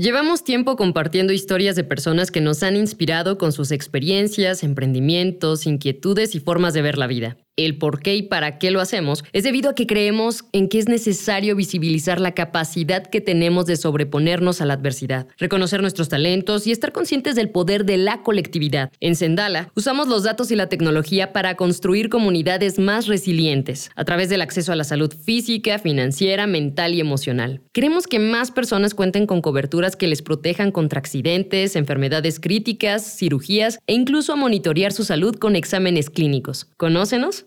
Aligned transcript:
Llevamos 0.00 0.44
tiempo 0.44 0.76
compartiendo 0.76 1.34
historias 1.34 1.76
de 1.76 1.84
personas 1.84 2.30
que 2.30 2.40
nos 2.40 2.62
han 2.62 2.74
inspirado 2.74 3.36
con 3.36 3.52
sus 3.52 3.70
experiencias, 3.70 4.62
emprendimientos, 4.62 5.66
inquietudes 5.66 6.34
y 6.34 6.40
formas 6.40 6.72
de 6.72 6.80
ver 6.80 6.96
la 6.96 7.06
vida 7.06 7.36
el 7.64 7.78
por 7.78 8.00
qué 8.00 8.16
y 8.16 8.22
para 8.22 8.58
qué 8.58 8.70
lo 8.70 8.80
hacemos 8.80 9.24
es 9.32 9.44
debido 9.44 9.70
a 9.70 9.74
que 9.74 9.86
creemos 9.86 10.44
en 10.52 10.68
que 10.68 10.78
es 10.78 10.88
necesario 10.88 11.56
visibilizar 11.56 12.20
la 12.20 12.32
capacidad 12.32 13.06
que 13.06 13.20
tenemos 13.20 13.66
de 13.66 13.76
sobreponernos 13.76 14.60
a 14.60 14.66
la 14.66 14.74
adversidad, 14.74 15.26
reconocer 15.38 15.80
nuestros 15.82 16.08
talentos 16.08 16.66
y 16.66 16.72
estar 16.72 16.92
conscientes 16.92 17.34
del 17.34 17.50
poder 17.50 17.84
de 17.84 17.96
la 17.96 18.22
colectividad. 18.22 18.90
En 19.00 19.16
Sendala 19.16 19.70
usamos 19.74 20.08
los 20.08 20.24
datos 20.24 20.50
y 20.50 20.56
la 20.56 20.68
tecnología 20.68 21.32
para 21.32 21.56
construir 21.56 22.08
comunidades 22.08 22.78
más 22.78 23.06
resilientes 23.06 23.90
a 23.96 24.04
través 24.04 24.28
del 24.28 24.42
acceso 24.42 24.72
a 24.72 24.76
la 24.76 24.84
salud 24.84 25.12
física, 25.12 25.78
financiera, 25.78 26.46
mental 26.46 26.94
y 26.94 27.00
emocional. 27.00 27.60
Queremos 27.72 28.06
que 28.06 28.18
más 28.18 28.50
personas 28.50 28.94
cuenten 28.94 29.26
con 29.26 29.40
coberturas 29.40 29.96
que 29.96 30.08
les 30.08 30.22
protejan 30.22 30.72
contra 30.72 30.98
accidentes, 30.98 31.76
enfermedades 31.76 32.40
críticas, 32.40 33.18
cirugías 33.18 33.78
e 33.86 33.94
incluso 33.94 34.32
a 34.32 34.36
monitorear 34.36 34.92
su 34.92 35.04
salud 35.04 35.36
con 35.36 35.56
exámenes 35.56 36.10
clínicos. 36.10 36.66
¿Conócenos? 36.76 37.46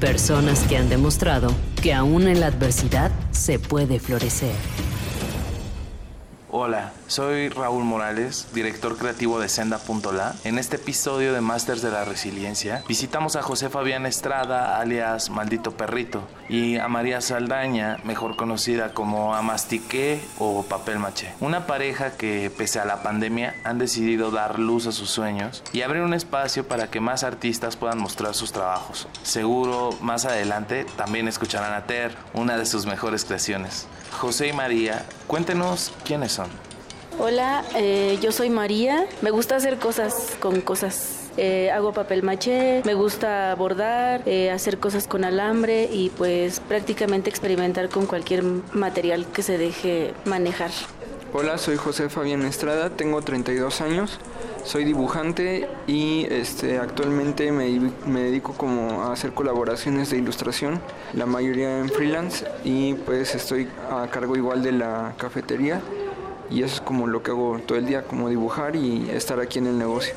Personas 0.00 0.60
que 0.60 0.78
han 0.78 0.88
demostrado 0.88 1.54
que 1.82 1.92
aún 1.92 2.26
en 2.26 2.40
la 2.40 2.46
adversidad 2.46 3.10
se 3.32 3.58
puede 3.58 4.00
florecer. 4.00 4.54
Hola, 6.52 6.90
soy 7.06 7.48
Raúl 7.48 7.84
Morales, 7.84 8.48
director 8.52 8.98
creativo 8.98 9.38
de 9.38 9.48
Senda.la. 9.48 10.34
En 10.42 10.58
este 10.58 10.76
episodio 10.76 11.32
de 11.32 11.40
Masters 11.40 11.80
de 11.80 11.92
la 11.92 12.04
Resiliencia, 12.04 12.82
visitamos 12.88 13.36
a 13.36 13.42
José 13.42 13.68
Fabián 13.68 14.04
Estrada, 14.04 14.80
alias 14.80 15.30
Maldito 15.30 15.70
Perrito, 15.70 16.26
y 16.48 16.78
a 16.78 16.88
María 16.88 17.20
Saldaña, 17.20 17.98
mejor 18.02 18.34
conocida 18.34 18.94
como 18.94 19.36
Amastique 19.36 20.20
o 20.40 20.64
Papel 20.64 20.98
Maché. 20.98 21.32
Una 21.38 21.68
pareja 21.68 22.16
que, 22.16 22.50
pese 22.50 22.80
a 22.80 22.84
la 22.84 23.04
pandemia, 23.04 23.54
han 23.62 23.78
decidido 23.78 24.32
dar 24.32 24.58
luz 24.58 24.88
a 24.88 24.92
sus 24.92 25.08
sueños 25.08 25.62
y 25.72 25.82
abrir 25.82 26.02
un 26.02 26.14
espacio 26.14 26.66
para 26.66 26.90
que 26.90 26.98
más 26.98 27.22
artistas 27.22 27.76
puedan 27.76 28.00
mostrar 28.00 28.34
sus 28.34 28.50
trabajos. 28.50 29.06
Seguro, 29.22 29.90
más 30.00 30.24
adelante, 30.24 30.84
también 30.96 31.28
escucharán 31.28 31.74
a 31.74 31.86
Ter, 31.86 32.16
una 32.34 32.56
de 32.56 32.66
sus 32.66 32.86
mejores 32.86 33.24
creaciones. 33.24 33.86
José 34.20 34.48
y 34.48 34.52
María, 34.52 35.06
cuéntenos 35.26 35.92
quiénes 36.04 36.32
son. 36.32 36.50
Hola, 37.18 37.64
eh, 37.74 38.18
yo 38.20 38.32
soy 38.32 38.50
María. 38.50 39.06
Me 39.22 39.30
gusta 39.30 39.56
hacer 39.56 39.78
cosas 39.78 40.36
con 40.38 40.60
cosas. 40.60 41.30
Eh, 41.38 41.70
hago 41.70 41.94
papel 41.94 42.22
maché, 42.22 42.82
me 42.84 42.92
gusta 42.92 43.54
bordar, 43.54 44.20
eh, 44.26 44.50
hacer 44.50 44.76
cosas 44.76 45.06
con 45.06 45.24
alambre 45.24 45.88
y 45.90 46.10
pues 46.10 46.60
prácticamente 46.60 47.30
experimentar 47.30 47.88
con 47.88 48.04
cualquier 48.04 48.42
material 48.42 49.24
que 49.24 49.42
se 49.42 49.56
deje 49.56 50.12
manejar. 50.26 50.70
Hola, 51.32 51.58
soy 51.58 51.76
José 51.76 52.08
Fabián 52.08 52.42
Estrada, 52.42 52.90
tengo 52.90 53.22
32 53.22 53.80
años, 53.82 54.18
soy 54.64 54.84
dibujante 54.84 55.68
y 55.86 56.26
este, 56.28 56.78
actualmente 56.78 57.52
me, 57.52 57.92
me, 58.04 58.22
dedico 58.22 58.52
como 58.54 59.02
a 59.02 59.12
hacer 59.12 59.32
colaboraciones 59.32 60.10
de 60.10 60.18
ilustración, 60.18 60.80
la 61.14 61.26
mayoría 61.26 61.78
en 61.78 61.88
freelance 61.88 62.44
y 62.64 62.94
pues 62.94 63.36
estoy 63.36 63.68
a 63.92 64.08
cargo 64.08 64.34
igual 64.34 64.64
de 64.64 64.72
la 64.72 65.14
cafetería 65.18 65.80
y 66.50 66.64
eso 66.64 66.74
es 66.74 66.80
como 66.80 67.06
lo 67.06 67.22
que 67.22 67.30
hago 67.30 67.60
todo 67.64 67.78
el 67.78 67.86
día, 67.86 68.02
como 68.02 68.28
dibujar 68.28 68.74
y 68.74 69.08
estar 69.10 69.38
aquí 69.38 69.60
en 69.60 69.68
el 69.68 69.78
negocio. 69.78 70.14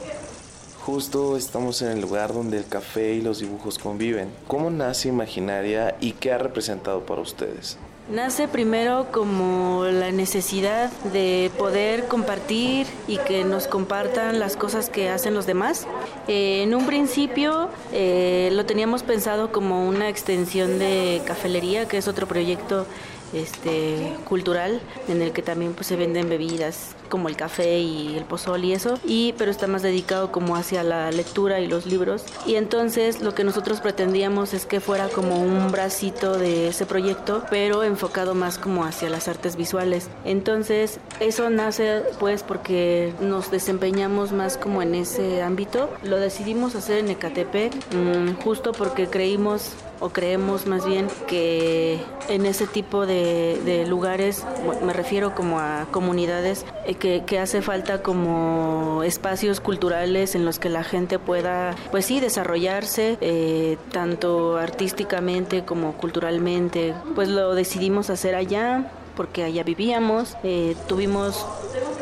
Justo 0.83 1.37
estamos 1.37 1.79
en 1.83 1.89
el 1.91 2.01
lugar 2.01 2.33
donde 2.33 2.57
el 2.57 2.65
café 2.65 3.13
y 3.13 3.21
los 3.21 3.37
dibujos 3.37 3.77
conviven. 3.77 4.31
¿Cómo 4.47 4.71
nace 4.71 5.09
Imaginaria 5.09 5.95
y 6.01 6.13
qué 6.13 6.31
ha 6.31 6.39
representado 6.39 7.05
para 7.05 7.21
ustedes? 7.21 7.77
Nace 8.09 8.49
primero 8.49 9.07
como 9.13 9.85
la 9.85 10.11
necesidad 10.11 10.91
de 11.13 11.49
poder 11.57 12.05
compartir 12.07 12.85
y 13.07 13.17
que 13.17 13.45
nos 13.45 13.67
compartan 13.67 14.39
las 14.39 14.57
cosas 14.57 14.89
que 14.89 15.09
hacen 15.09 15.33
los 15.33 15.45
demás. 15.45 15.87
Eh, 16.27 16.63
en 16.63 16.75
un 16.75 16.85
principio 16.85 17.69
eh, 17.93 18.49
lo 18.51 18.65
teníamos 18.65 19.03
pensado 19.03 19.53
como 19.53 19.87
una 19.87 20.09
extensión 20.09 20.79
de 20.79 21.21
cafelería, 21.25 21.87
que 21.87 21.97
es 21.97 22.09
otro 22.09 22.27
proyecto 22.27 22.85
este, 23.33 24.15
cultural 24.25 24.81
en 25.07 25.21
el 25.21 25.31
que 25.31 25.41
también 25.41 25.73
pues, 25.73 25.87
se 25.87 25.95
venden 25.95 26.29
bebidas 26.29 26.95
como 27.09 27.29
el 27.29 27.35
café 27.35 27.79
y 27.79 28.15
el 28.17 28.25
pozol 28.25 28.65
y 28.65 28.73
eso, 28.73 28.97
y, 29.05 29.33
pero 29.37 29.51
está 29.51 29.67
más 29.67 29.83
dedicado 29.83 30.31
como 30.31 30.55
hacia 30.55 30.81
la 30.81 31.11
lectura 31.11 31.59
y 31.59 31.67
los 31.67 31.85
libros. 31.85 32.25
Y 32.47 32.55
entonces 32.55 33.21
lo 33.21 33.35
que 33.35 33.43
nosotros 33.43 33.81
pretendíamos 33.81 34.53
es 34.55 34.65
que 34.65 34.79
fuera 34.79 35.09
como 35.09 35.39
un 35.39 35.71
bracito 35.71 36.37
de 36.37 36.69
ese 36.69 36.87
proyecto, 36.87 37.43
pero 37.51 37.83
enfocado 37.83 38.33
más 38.33 38.57
como 38.57 38.83
hacia 38.83 39.11
las 39.11 39.27
artes 39.27 39.55
visuales. 39.55 40.09
Entonces 40.25 40.99
eso 41.19 41.49
nace 41.51 42.01
pues 42.19 42.41
porque 42.41 43.13
nos 43.21 43.51
desempeñamos 43.51 44.31
más 44.31 44.57
como 44.57 44.81
en 44.81 44.95
ese 44.95 45.43
ámbito. 45.43 45.89
Lo 46.03 46.17
decidimos 46.19 46.75
hacer 46.75 46.99
en 46.99 47.11
Ecatepec, 47.11 47.73
mm, 47.93 48.41
justo 48.41 48.71
porque 48.71 49.07
creímos 49.07 49.71
o 49.99 50.09
creemos 50.09 50.65
más 50.65 50.85
bien 50.85 51.07
que 51.27 51.99
en 52.29 52.45
ese 52.45 52.67
tipo 52.67 53.05
de, 53.05 53.85
lugares, 53.87 54.45
me 54.83 54.93
refiero 54.93 55.35
como 55.35 55.59
a 55.59 55.87
comunidades, 55.91 56.65
eh, 56.85 56.95
que, 56.95 57.39
hace 57.39 57.61
falta 57.61 58.01
como 58.01 59.03
espacios 59.03 59.59
culturales 59.59 60.35
en 60.35 60.45
los 60.45 60.59
que 60.59 60.69
la 60.69 60.83
gente 60.83 61.19
pueda, 61.19 61.75
pues 61.91 62.05
sí, 62.05 62.19
desarrollarse, 62.19 63.17
eh, 63.21 63.77
tanto 63.91 64.57
artísticamente 64.57 65.65
como 65.65 65.93
culturalmente. 65.93 66.93
Pues 67.15 67.29
lo 67.29 67.55
decidimos 67.55 68.09
hacer 68.09 68.35
allá 68.35 68.89
porque 69.15 69.43
allá 69.43 69.63
vivíamos, 69.63 70.37
eh, 70.43 70.75
tuvimos 70.87 71.45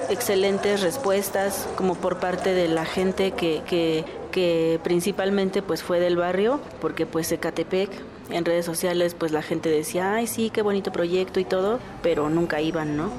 excelentes 0.09 0.81
respuestas 0.81 1.67
como 1.75 1.95
por 1.95 2.19
parte 2.19 2.53
de 2.53 2.67
la 2.67 2.85
gente 2.85 3.31
que, 3.31 3.61
que, 3.65 4.05
que 4.31 4.79
principalmente 4.83 5.61
pues 5.61 5.83
fue 5.83 5.99
del 5.99 6.15
barrio, 6.15 6.59
porque 6.79 7.05
pues 7.05 7.31
Ecatepec 7.31 7.89
en 8.29 8.45
redes 8.45 8.65
sociales 8.65 9.15
pues 9.17 9.31
la 9.31 9.41
gente 9.41 9.69
decía, 9.69 10.15
ay 10.15 10.27
sí, 10.27 10.49
qué 10.49 10.61
bonito 10.61 10.91
proyecto 10.91 11.39
y 11.39 11.45
todo, 11.45 11.79
pero 12.01 12.29
nunca 12.29 12.61
iban, 12.61 12.97
¿no? 12.97 13.11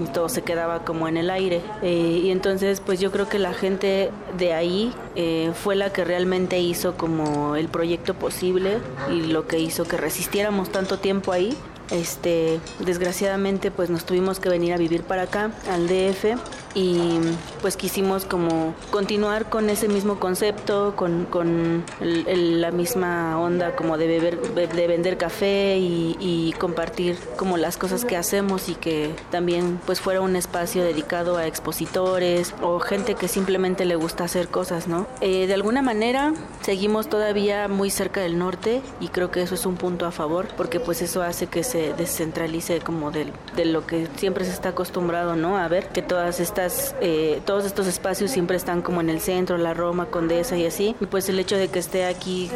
Y 0.00 0.06
todo 0.12 0.28
se 0.28 0.42
quedaba 0.42 0.84
como 0.84 1.08
en 1.08 1.16
el 1.16 1.30
aire. 1.30 1.60
Eh, 1.82 2.20
y 2.24 2.30
entonces 2.30 2.80
pues 2.80 3.00
yo 3.00 3.10
creo 3.10 3.28
que 3.28 3.38
la 3.38 3.52
gente 3.52 4.10
de 4.38 4.52
ahí 4.52 4.94
eh, 5.16 5.50
fue 5.54 5.74
la 5.74 5.92
que 5.92 6.04
realmente 6.04 6.60
hizo 6.60 6.96
como 6.96 7.56
el 7.56 7.68
proyecto 7.68 8.14
posible 8.14 8.78
y 9.10 9.22
lo 9.22 9.46
que 9.46 9.58
hizo 9.58 9.84
que 9.84 9.96
resistiéramos 9.96 10.70
tanto 10.70 10.98
tiempo 10.98 11.32
ahí 11.32 11.56
este, 11.90 12.60
desgraciadamente 12.78 13.70
pues 13.70 13.90
nos 13.90 14.04
tuvimos 14.04 14.38
que 14.40 14.48
venir 14.48 14.72
a 14.72 14.76
vivir 14.76 15.02
para 15.02 15.22
acá, 15.22 15.50
al 15.70 15.88
DF, 15.88 16.36
y 16.74 17.18
pues 17.60 17.76
quisimos 17.76 18.24
como 18.24 18.74
continuar 18.90 19.48
con 19.48 19.70
ese 19.70 19.88
mismo 19.88 20.18
concepto, 20.18 20.94
con, 20.96 21.26
con 21.26 21.84
la 22.00 22.70
misma 22.70 23.38
onda 23.38 23.76
como 23.76 23.98
de, 23.98 24.06
beber, 24.06 24.40
de 24.40 24.86
vender 24.86 25.16
café 25.16 25.78
y, 25.78 26.16
y, 26.20 26.52
compartir 26.58 27.18
como 27.36 27.56
las 27.56 27.76
cosas 27.76 28.04
que 28.04 28.16
hacemos 28.16 28.68
y 28.68 28.74
que 28.74 29.14
también 29.30 29.80
pues 29.86 30.00
fuera 30.00 30.20
un 30.20 30.36
espacio 30.36 30.82
dedicado 30.82 31.36
a 31.36 31.46
expositores 31.46 32.54
o 32.60 32.80
gente 32.80 33.14
que 33.14 33.28
simplemente 33.28 33.84
le 33.84 33.96
gusta 33.96 34.24
hacer 34.24 34.48
cosas, 34.48 34.88
¿no? 34.88 35.06
Eh, 35.20 35.46
de 35.46 35.54
alguna 35.54 35.82
manera 35.82 36.34
seguimos 36.62 37.08
todavía 37.08 37.68
muy 37.68 37.90
cerca 37.90 38.20
del 38.20 38.38
norte 38.38 38.82
y 39.00 39.08
creo 39.08 39.30
que 39.30 39.42
eso 39.42 39.54
es 39.54 39.66
un 39.66 39.76
punto 39.76 40.06
a 40.06 40.12
favor 40.12 40.48
porque 40.56 40.80
pues 40.80 41.02
eso 41.02 41.22
hace 41.22 41.46
que 41.46 41.64
se 41.64 41.94
descentralice 41.94 42.80
como 42.80 43.10
de, 43.10 43.32
de 43.56 43.64
lo 43.64 43.86
que 43.86 44.08
siempre 44.16 44.44
se 44.44 44.52
está 44.52 44.70
acostumbrado, 44.70 45.36
¿no? 45.36 45.56
A 45.56 45.68
ver 45.68 45.88
que 45.88 46.02
todas 46.02 46.40
estas, 46.40 46.59
eh, 47.00 47.40
todos 47.44 47.64
estos 47.64 47.86
espacios 47.86 48.30
siempre 48.30 48.56
están 48.56 48.82
como 48.82 49.00
en 49.00 49.10
el 49.10 49.20
centro, 49.20 49.58
la 49.58 49.74
Roma, 49.74 50.06
Condesa 50.06 50.56
y 50.56 50.66
así. 50.66 50.94
Y 51.00 51.06
pues 51.06 51.28
el 51.28 51.38
hecho 51.38 51.56
de 51.56 51.68
que 51.68 51.78
esté 51.78 52.04
aquí 52.04 52.50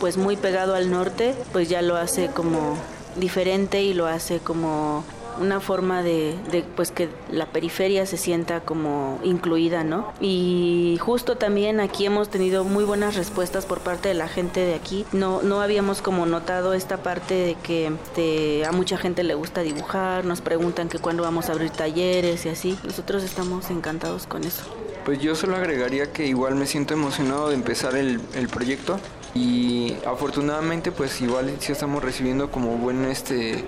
pues 0.00 0.16
muy 0.16 0.36
pegado 0.36 0.74
al 0.74 0.90
norte, 0.90 1.34
pues 1.52 1.68
ya 1.68 1.82
lo 1.82 1.96
hace 1.96 2.28
como 2.28 2.76
diferente 3.16 3.82
y 3.82 3.94
lo 3.94 4.06
hace 4.06 4.38
como 4.38 5.04
una 5.40 5.60
forma 5.60 6.02
de, 6.02 6.34
pues 6.76 6.90
que 6.90 7.08
la 7.30 7.46
periferia 7.46 8.06
se 8.06 8.16
sienta 8.16 8.60
como 8.60 9.18
incluida, 9.22 9.84
¿no? 9.84 10.12
Y 10.20 10.98
justo 11.00 11.36
también 11.36 11.80
aquí 11.80 12.06
hemos 12.06 12.28
tenido 12.28 12.64
muy 12.64 12.84
buenas 12.84 13.16
respuestas 13.16 13.66
por 13.66 13.80
parte 13.80 14.08
de 14.08 14.14
la 14.14 14.28
gente 14.28 14.60
de 14.60 14.74
aquí. 14.74 15.04
No, 15.12 15.42
no 15.42 15.60
habíamos 15.60 16.02
como 16.02 16.26
notado 16.26 16.74
esta 16.74 16.98
parte 16.98 17.34
de 17.34 17.54
que 17.54 18.64
a 18.64 18.72
mucha 18.72 18.98
gente 18.98 19.22
le 19.22 19.34
gusta 19.34 19.62
dibujar, 19.62 20.24
nos 20.24 20.40
preguntan 20.40 20.88
que 20.88 20.98
cuándo 20.98 21.22
vamos 21.22 21.48
a 21.48 21.52
abrir 21.52 21.70
talleres 21.70 22.46
y 22.46 22.48
así. 22.48 22.78
Nosotros 22.84 23.22
estamos 23.22 23.70
encantados 23.70 24.26
con 24.26 24.44
eso. 24.44 24.62
Pues 25.04 25.20
yo 25.20 25.34
solo 25.34 25.56
agregaría 25.56 26.12
que 26.12 26.26
igual 26.26 26.54
me 26.54 26.66
siento 26.66 26.92
emocionado 26.94 27.48
de 27.48 27.54
empezar 27.54 27.96
el, 27.96 28.20
proyecto 28.52 29.00
y 29.34 29.96
afortunadamente 30.06 30.92
pues 30.92 31.20
igual 31.20 31.54
sí 31.60 31.72
estamos 31.72 32.02
recibiendo 32.02 32.50
como 32.50 32.76
buen 32.76 33.04
este 33.06 33.64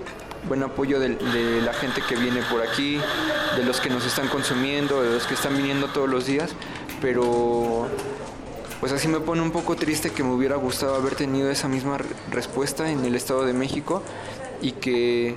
buen 0.47 0.63
apoyo 0.63 0.99
de, 0.99 1.09
la 1.61 1.73
gente 1.73 2.01
que 2.01 2.15
viene 2.15 2.41
por 2.49 2.61
aquí, 2.61 2.99
de 3.55 3.63
los 3.63 3.79
que 3.79 3.89
nos 3.89 4.05
están 4.05 4.27
consumiendo, 4.27 5.01
de 5.01 5.11
los 5.11 5.25
que 5.25 5.33
están 5.33 5.55
viniendo 5.55 5.87
todos 5.87 6.09
los 6.09 6.25
días, 6.25 6.51
pero 7.01 7.87
pues 8.79 8.91
así 8.91 9.07
me 9.07 9.19
pone 9.19 9.41
un 9.41 9.51
poco 9.51 9.75
triste 9.75 10.11
que 10.11 10.23
me 10.23 10.31
hubiera 10.33 10.55
gustado 10.55 10.95
haber 10.95 11.15
tenido 11.15 11.51
esa 11.51 11.67
misma 11.67 11.99
respuesta 12.31 12.89
en 12.89 13.05
el 13.05 13.15
Estado 13.15 13.45
de 13.45 13.53
México 13.53 14.01
y 14.61 14.73
que 14.73 15.35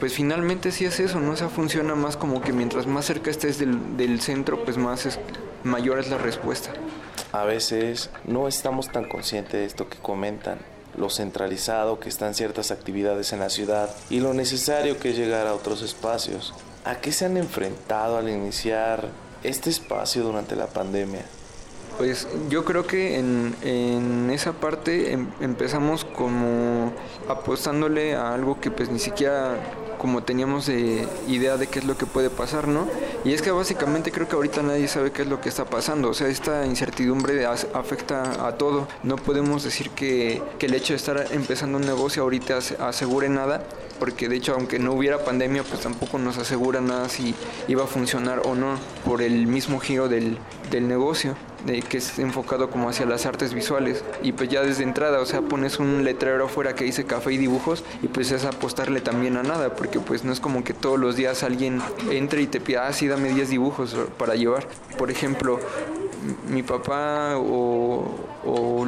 pues 0.00 0.12
finalmente 0.12 0.72
sí 0.72 0.84
es 0.84 1.00
eso, 1.00 1.20
¿no? 1.20 1.32
O 1.32 1.36
funciona 1.48 1.94
más 1.94 2.16
como 2.16 2.42
que 2.42 2.52
mientras 2.52 2.86
más 2.86 3.06
cerca 3.06 3.30
estés 3.30 3.58
del, 3.58 3.96
del 3.96 4.20
centro, 4.20 4.62
pues 4.64 4.76
más 4.76 5.06
es, 5.06 5.18
mayor 5.64 5.98
es 5.98 6.10
la 6.10 6.18
respuesta. 6.18 6.70
A 7.32 7.44
veces 7.44 8.10
no 8.24 8.48
estamos 8.48 8.90
tan 8.92 9.08
conscientes 9.08 9.52
de 9.52 9.64
esto 9.64 9.88
que 9.88 9.98
comentan 9.98 10.58
lo 10.96 11.10
centralizado 11.10 12.00
que 12.00 12.08
están 12.08 12.34
ciertas 12.34 12.70
actividades 12.70 13.32
en 13.32 13.40
la 13.40 13.50
ciudad 13.50 13.90
y 14.10 14.20
lo 14.20 14.34
necesario 14.34 14.98
que 14.98 15.10
es 15.10 15.16
llegar 15.16 15.46
a 15.46 15.54
otros 15.54 15.82
espacios. 15.82 16.54
¿A 16.84 16.96
qué 16.96 17.12
se 17.12 17.24
han 17.24 17.36
enfrentado 17.36 18.18
al 18.18 18.28
iniciar 18.28 19.08
este 19.42 19.70
espacio 19.70 20.22
durante 20.22 20.56
la 20.56 20.66
pandemia? 20.66 21.24
Pues 21.98 22.28
yo 22.50 22.64
creo 22.64 22.86
que 22.86 23.18
en, 23.18 24.30
esa 24.30 24.52
parte 24.52 25.12
em, 25.12 25.28
empezamos 25.40 26.04
como 26.04 26.92
apostándole 27.28 28.14
a 28.14 28.34
algo 28.34 28.60
que 28.60 28.70
pues 28.70 28.90
ni 28.90 28.98
siquiera 28.98 29.56
como 29.98 30.22
teníamos 30.22 30.68
idea 30.68 31.56
de 31.56 31.66
qué 31.66 31.78
es 31.78 31.84
lo 31.84 31.96
que 31.96 32.06
puede 32.06 32.30
pasar, 32.30 32.68
¿no? 32.68 32.86
Y 33.24 33.32
es 33.32 33.42
que 33.42 33.50
básicamente 33.50 34.12
creo 34.12 34.28
que 34.28 34.36
ahorita 34.36 34.62
nadie 34.62 34.88
sabe 34.88 35.12
qué 35.12 35.22
es 35.22 35.28
lo 35.28 35.40
que 35.40 35.48
está 35.48 35.64
pasando, 35.64 36.10
o 36.10 36.14
sea, 36.14 36.28
esta 36.28 36.66
incertidumbre 36.66 37.46
afecta 37.46 38.46
a 38.46 38.56
todo. 38.56 38.88
No 39.02 39.16
podemos 39.16 39.64
decir 39.64 39.90
que, 39.90 40.42
el 40.60 40.74
hecho 40.74 40.94
de 40.94 40.96
estar 40.96 41.26
empezando 41.30 41.78
un 41.78 41.86
negocio 41.86 42.22
ahorita 42.22 42.58
asegure 42.80 43.28
nada, 43.28 43.62
porque 44.00 44.28
de 44.28 44.36
hecho 44.36 44.54
aunque 44.54 44.78
no 44.78 44.92
hubiera 44.92 45.24
pandemia, 45.24 45.62
pues 45.62 45.80
tampoco 45.80 46.18
nos 46.18 46.38
asegura 46.38 46.80
nada 46.80 47.08
si 47.08 47.34
iba 47.68 47.84
a 47.84 47.86
funcionar 47.86 48.42
o 48.44 48.54
no 48.54 48.78
por 49.04 49.22
el 49.22 49.46
mismo 49.46 49.78
giro 49.78 50.08
del 50.08 50.38
negocio 50.72 51.36
que 51.88 51.98
es 51.98 52.18
enfocado 52.18 52.70
como 52.70 52.88
hacia 52.88 53.06
las 53.06 53.26
artes 53.26 53.54
visuales. 53.54 54.04
Y 54.22 54.32
pues 54.32 54.48
ya 54.48 54.62
desde 54.62 54.82
entrada, 54.82 55.20
o 55.20 55.26
sea, 55.26 55.42
pones 55.42 55.78
un 55.78 56.04
letrero 56.04 56.46
afuera 56.46 56.74
que 56.74 56.84
dice 56.84 57.04
café 57.04 57.32
y 57.32 57.38
dibujos 57.38 57.84
y 58.02 58.08
pues 58.08 58.30
es 58.30 58.44
apostarle 58.44 59.00
también 59.00 59.36
a 59.36 59.42
nada, 59.42 59.74
porque 59.74 60.00
pues 60.00 60.24
no 60.24 60.32
es 60.32 60.40
como 60.40 60.64
que 60.64 60.74
todos 60.74 60.98
los 60.98 61.16
días 61.16 61.42
alguien 61.42 61.80
entre 62.10 62.42
y 62.42 62.46
te 62.46 62.60
pida, 62.60 62.86
ah, 62.86 62.92
sí, 62.92 63.08
dame 63.08 63.32
10 63.32 63.50
dibujos 63.50 63.96
para 64.18 64.34
llevar. 64.34 64.66
Por 64.98 65.10
ejemplo, 65.10 65.60
mi 66.48 66.62
papá 66.62 67.36
o, 67.36 68.04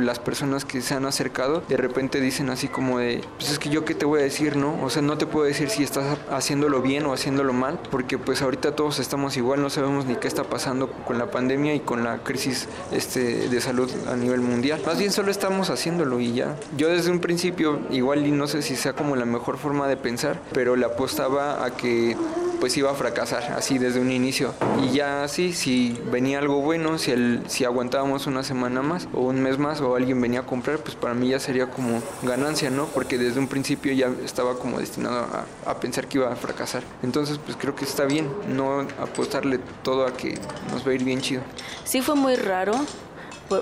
las 0.00 0.18
personas 0.18 0.64
que 0.64 0.80
se 0.80 0.94
han 0.94 1.06
acercado 1.06 1.62
de 1.68 1.76
repente 1.76 2.20
dicen 2.20 2.50
así 2.50 2.68
como 2.68 2.98
de, 2.98 3.22
pues 3.36 3.50
es 3.50 3.58
que 3.58 3.68
yo 3.68 3.84
qué 3.84 3.94
te 3.94 4.04
voy 4.04 4.20
a 4.20 4.22
decir, 4.22 4.56
¿no? 4.56 4.80
O 4.82 4.90
sea, 4.90 5.02
no 5.02 5.18
te 5.18 5.26
puedo 5.26 5.46
decir 5.46 5.70
si 5.70 5.82
estás 5.82 6.18
haciéndolo 6.30 6.82
bien 6.82 7.06
o 7.06 7.12
haciéndolo 7.12 7.52
mal, 7.52 7.80
porque 7.90 8.18
pues 8.18 8.42
ahorita 8.42 8.74
todos 8.74 8.98
estamos 8.98 9.36
igual, 9.36 9.62
no 9.62 9.70
sabemos 9.70 10.06
ni 10.06 10.16
qué 10.16 10.28
está 10.28 10.44
pasando 10.44 10.88
con 10.88 11.18
la 11.18 11.30
pandemia 11.30 11.74
y 11.74 11.80
con 11.80 12.04
la 12.04 12.18
crisis 12.18 12.68
este, 12.92 13.48
de 13.48 13.60
salud 13.60 13.90
a 14.10 14.16
nivel 14.16 14.40
mundial. 14.40 14.80
Más 14.86 14.98
bien 14.98 15.12
solo 15.12 15.30
estamos 15.30 15.70
haciéndolo 15.70 16.20
y 16.20 16.34
ya. 16.34 16.56
Yo 16.76 16.88
desde 16.88 17.10
un 17.10 17.20
principio, 17.20 17.80
igual 17.90 18.26
y 18.26 18.30
no 18.30 18.46
sé 18.46 18.62
si 18.62 18.76
sea 18.76 18.92
como 18.92 19.16
la 19.16 19.24
mejor 19.24 19.58
forma 19.58 19.88
de 19.88 19.96
pensar, 19.96 20.40
pero 20.52 20.76
le 20.76 20.86
apostaba 20.86 21.64
a 21.64 21.76
que 21.76 22.16
pues 22.60 22.76
iba 22.76 22.90
a 22.90 22.94
fracasar 22.94 23.52
así 23.52 23.78
desde 23.78 24.00
un 24.00 24.10
inicio. 24.10 24.54
Y 24.82 24.94
ya 24.94 25.22
así, 25.22 25.52
si 25.52 25.98
venía 26.10 26.38
algo 26.38 26.60
bueno, 26.60 26.98
si, 26.98 27.12
el, 27.12 27.42
si 27.46 27.64
aguantábamos 27.64 28.26
una 28.26 28.42
semana 28.42 28.82
más 28.82 29.08
o 29.12 29.22
un 29.22 29.40
mes 29.40 29.47
más 29.56 29.80
o 29.80 29.94
alguien 29.94 30.20
venía 30.20 30.40
a 30.40 30.42
comprar, 30.46 30.80
pues 30.80 30.94
para 30.94 31.14
mí 31.14 31.28
ya 31.28 31.40
sería 31.40 31.70
como 31.70 32.02
ganancia, 32.22 32.68
¿no? 32.68 32.86
Porque 32.86 33.16
desde 33.16 33.40
un 33.40 33.48
principio 33.48 33.92
ya 33.92 34.10
estaba 34.22 34.58
como 34.58 34.78
destinado 34.78 35.26
a, 35.64 35.70
a 35.70 35.80
pensar 35.80 36.08
que 36.08 36.18
iba 36.18 36.30
a 36.30 36.36
fracasar. 36.36 36.82
Entonces, 37.02 37.38
pues 37.38 37.56
creo 37.56 37.74
que 37.74 37.84
está 37.84 38.04
bien 38.04 38.28
no 38.48 38.80
apostarle 39.00 39.60
todo 39.82 40.06
a 40.06 40.12
que 40.12 40.38
nos 40.70 40.86
va 40.86 40.90
a 40.90 40.94
ir 40.94 41.04
bien 41.04 41.20
chido. 41.20 41.42
Sí 41.84 42.02
fue 42.02 42.16
muy 42.16 42.34
raro. 42.34 42.72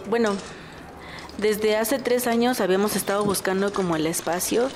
Bueno, 0.09 0.31
desde 1.38 1.77
hace 1.77 1.99
tres 1.99 2.27
años 2.27 2.61
habíamos 2.61 2.97
estado 2.97 3.23
buscando 3.25 3.73
como 3.73 3.94
el 3.94 4.06
espacio, 4.06 4.69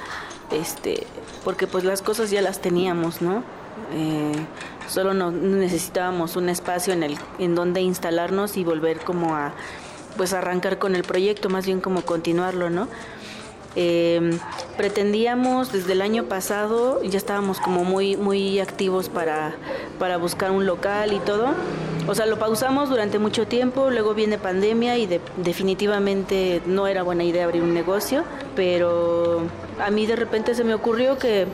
este, 0.50 1.06
porque 1.42 1.66
pues 1.66 1.84
las 1.84 2.02
cosas 2.02 2.30
ya 2.30 2.42
las 2.42 2.60
teníamos, 2.60 3.22
¿no? 3.22 3.42
Eh, 3.92 4.32
solo 4.88 5.14
no, 5.14 5.30
necesitábamos 5.30 6.36
un 6.36 6.50
espacio 6.50 6.92
en, 6.92 7.02
el, 7.02 7.18
en 7.38 7.54
donde 7.54 7.80
instalarnos 7.80 8.56
y 8.58 8.64
volver 8.64 9.00
como 9.00 9.34
a 9.34 9.52
pues 10.16 10.32
arrancar 10.32 10.78
con 10.78 10.94
el 10.94 11.02
proyecto, 11.02 11.48
más 11.48 11.66
bien 11.66 11.80
como 11.80 12.02
continuarlo, 12.02 12.70
¿no? 12.70 12.88
Eh, 13.76 14.36
pretendíamos 14.76 15.72
desde 15.72 15.92
el 15.92 16.02
año 16.02 16.24
pasado, 16.24 17.02
ya 17.04 17.18
estábamos 17.18 17.60
como 17.60 17.84
muy, 17.84 18.16
muy 18.16 18.58
activos 18.58 19.08
para, 19.08 19.54
para 19.98 20.16
buscar 20.16 20.50
un 20.50 20.66
local 20.66 21.12
y 21.12 21.20
todo. 21.20 21.54
O 22.08 22.14
sea, 22.14 22.26
lo 22.26 22.38
pausamos 22.38 22.88
durante 22.88 23.18
mucho 23.18 23.46
tiempo, 23.46 23.90
luego 23.90 24.14
viene 24.14 24.38
pandemia 24.38 24.98
y 24.98 25.20
definitivamente 25.36 26.62
no 26.66 26.88
era 26.88 27.02
buena 27.04 27.22
idea 27.22 27.44
abrir 27.44 27.62
un 27.62 27.72
negocio, 27.72 28.24
pero 28.56 29.42
a 29.78 29.90
mí 29.90 30.06
de 30.06 30.16
repente 30.16 30.54
se 30.54 30.64
me 30.64 30.74
ocurrió 30.74 31.18
que 31.18 31.46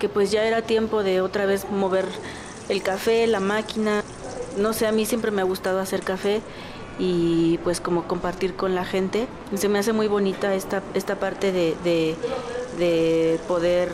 que 0.00 0.08
pues 0.08 0.32
ya 0.32 0.44
era 0.44 0.62
tiempo 0.62 1.04
de 1.04 1.20
otra 1.20 1.46
vez 1.46 1.70
mover 1.70 2.06
el 2.68 2.82
café, 2.82 3.28
la 3.28 3.38
máquina. 3.38 4.02
No 4.56 4.72
sé, 4.72 4.88
a 4.88 4.92
mí 4.92 5.06
siempre 5.06 5.30
me 5.30 5.42
ha 5.42 5.44
gustado 5.44 5.78
hacer 5.78 6.00
café 6.00 6.40
y 6.98 7.58
pues 7.58 7.80
como 7.80 8.04
compartir 8.04 8.54
con 8.54 8.74
la 8.74 8.84
gente. 8.84 9.26
Se 9.54 9.68
me 9.68 9.78
hace 9.78 9.92
muy 9.92 10.08
bonita 10.08 10.54
esta, 10.54 10.82
esta 10.94 11.16
parte 11.16 11.52
de, 11.52 11.76
de, 12.78 13.38
poder 13.48 13.90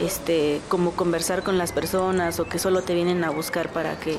este, 0.00 0.60
como 0.68 0.92
conversar 0.92 1.42
con 1.42 1.58
las 1.58 1.72
personas 1.72 2.40
o 2.40 2.44
que 2.44 2.58
solo 2.58 2.82
te 2.82 2.94
vienen 2.94 3.22
a 3.24 3.30
buscar 3.30 3.70
para 3.70 3.98
que 3.98 4.16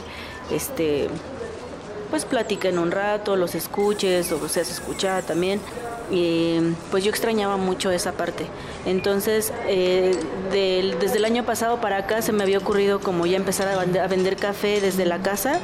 este, 0.51 1.09
pues 2.09 2.25
platiquen 2.25 2.77
un 2.77 2.91
rato, 2.91 3.35
los 3.35 3.55
escuches 3.55 4.31
o 4.31 4.47
seas 4.47 4.69
escuchada 4.69 5.21
también 5.21 5.59
y 6.11 6.59
pues 6.91 7.03
yo 7.03 7.09
extrañaba 7.09 7.57
mucho 7.57 7.89
esa 7.89 8.11
parte. 8.11 8.45
Entonces, 8.85 9.53
eh, 9.67 10.15
desde 10.51 11.17
el 11.17 11.25
año 11.25 11.45
pasado 11.45 11.79
para 11.79 11.97
acá 11.97 12.21
se 12.21 12.33
me 12.33 12.43
había 12.43 12.57
ocurrido 12.57 12.99
como 12.99 13.25
ya 13.25 13.37
empezar 13.37 13.67
a 13.69 14.07
vender, 14.07 14.35
café 14.35 14.81
desde 14.81 15.05
la 15.05 15.19
casa 15.19 15.59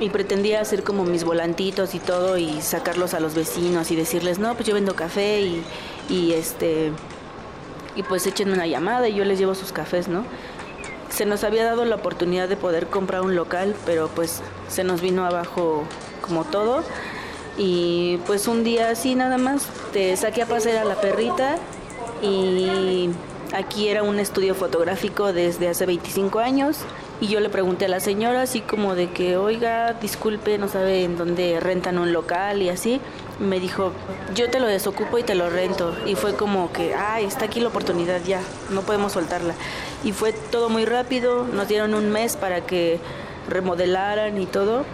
y 0.00 0.10
pretendía 0.10 0.60
hacer 0.60 0.82
como 0.82 1.04
mis 1.04 1.24
volantitos 1.24 1.94
y 1.94 1.98
todo 1.98 2.36
y 2.36 2.60
sacarlos 2.60 3.14
a 3.14 3.20
los 3.20 3.34
vecinos 3.34 3.90
y 3.90 3.96
decirles, 3.96 4.38
no, 4.38 4.54
pues 4.54 4.66
yo 4.66 4.74
vendo 4.74 4.94
café 4.94 5.40
y, 6.08 6.32
este 6.32 6.92
y 7.96 8.02
pues 8.02 8.26
échenme 8.26 8.54
una 8.54 8.66
llamada 8.66 9.08
y 9.08 9.14
yo 9.14 9.24
les 9.24 9.38
llevo 9.38 9.54
sus 9.54 9.72
cafés, 9.72 10.08
¿no? 10.08 10.24
Se 11.10 11.26
nos 11.26 11.44
había 11.44 11.64
dado 11.64 11.84
la 11.84 11.94
oportunidad 11.94 12.48
de 12.48 12.56
poder 12.56 12.88
comprar 12.88 13.20
un 13.20 13.36
local, 13.36 13.76
pero 13.86 14.08
pues 14.08 14.42
se 14.68 14.82
nos 14.82 15.00
vino 15.00 15.24
abajo 15.24 15.84
como 16.22 16.44
todo 16.44 16.82
y 17.56 18.18
pues 18.26 18.48
un 18.48 18.64
día 18.64 18.90
así 18.90 19.14
nada 19.14 19.38
más 19.38 19.68
te 19.92 20.16
saqué 20.16 20.42
a 20.42 20.46
pasear 20.46 20.78
a 20.78 20.84
la 20.84 20.96
perrita 20.96 21.56
y 22.20 23.10
aquí 23.54 23.88
era 23.88 24.02
un 24.02 24.18
estudio 24.18 24.56
fotográfico 24.56 25.32
desde 25.32 25.68
hace 25.68 25.86
25 25.86 26.40
años 26.40 26.78
y 27.20 27.28
yo 27.28 27.40
le 27.40 27.48
pregunté 27.48 27.84
a 27.84 27.88
la 27.88 28.00
señora 28.00 28.42
así 28.42 28.60
como 28.60 28.94
de 28.94 29.10
que, 29.10 29.36
oiga, 29.36 29.94
disculpe, 29.94 30.58
no 30.58 30.68
sabe 30.68 31.04
en 31.04 31.16
dónde 31.16 31.60
rentan 31.60 31.98
un 31.98 32.12
local 32.12 32.62
y 32.62 32.68
así. 32.68 33.00
Me 33.38 33.60
dijo, 33.60 33.92
yo 34.34 34.50
te 34.50 34.60
lo 34.60 34.66
desocupo 34.66 35.18
y 35.18 35.22
te 35.22 35.34
lo 35.34 35.48
rento. 35.50 35.94
Y 36.06 36.16
fue 36.16 36.34
como 36.34 36.72
que, 36.72 36.94
ay, 36.94 37.24
está 37.24 37.46
aquí 37.46 37.60
la 37.60 37.68
oportunidad 37.68 38.22
ya, 38.24 38.40
no 38.70 38.82
podemos 38.82 39.12
soltarla. 39.12 39.54
Y 40.02 40.12
fue 40.12 40.32
todo 40.32 40.68
muy 40.68 40.84
rápido, 40.84 41.44
nos 41.44 41.68
dieron 41.68 41.94
un 41.94 42.10
mes 42.10 42.36
para 42.36 42.60
que 42.62 42.98
remodelaran 43.48 44.40
y 44.40 44.46
todo 44.46 44.84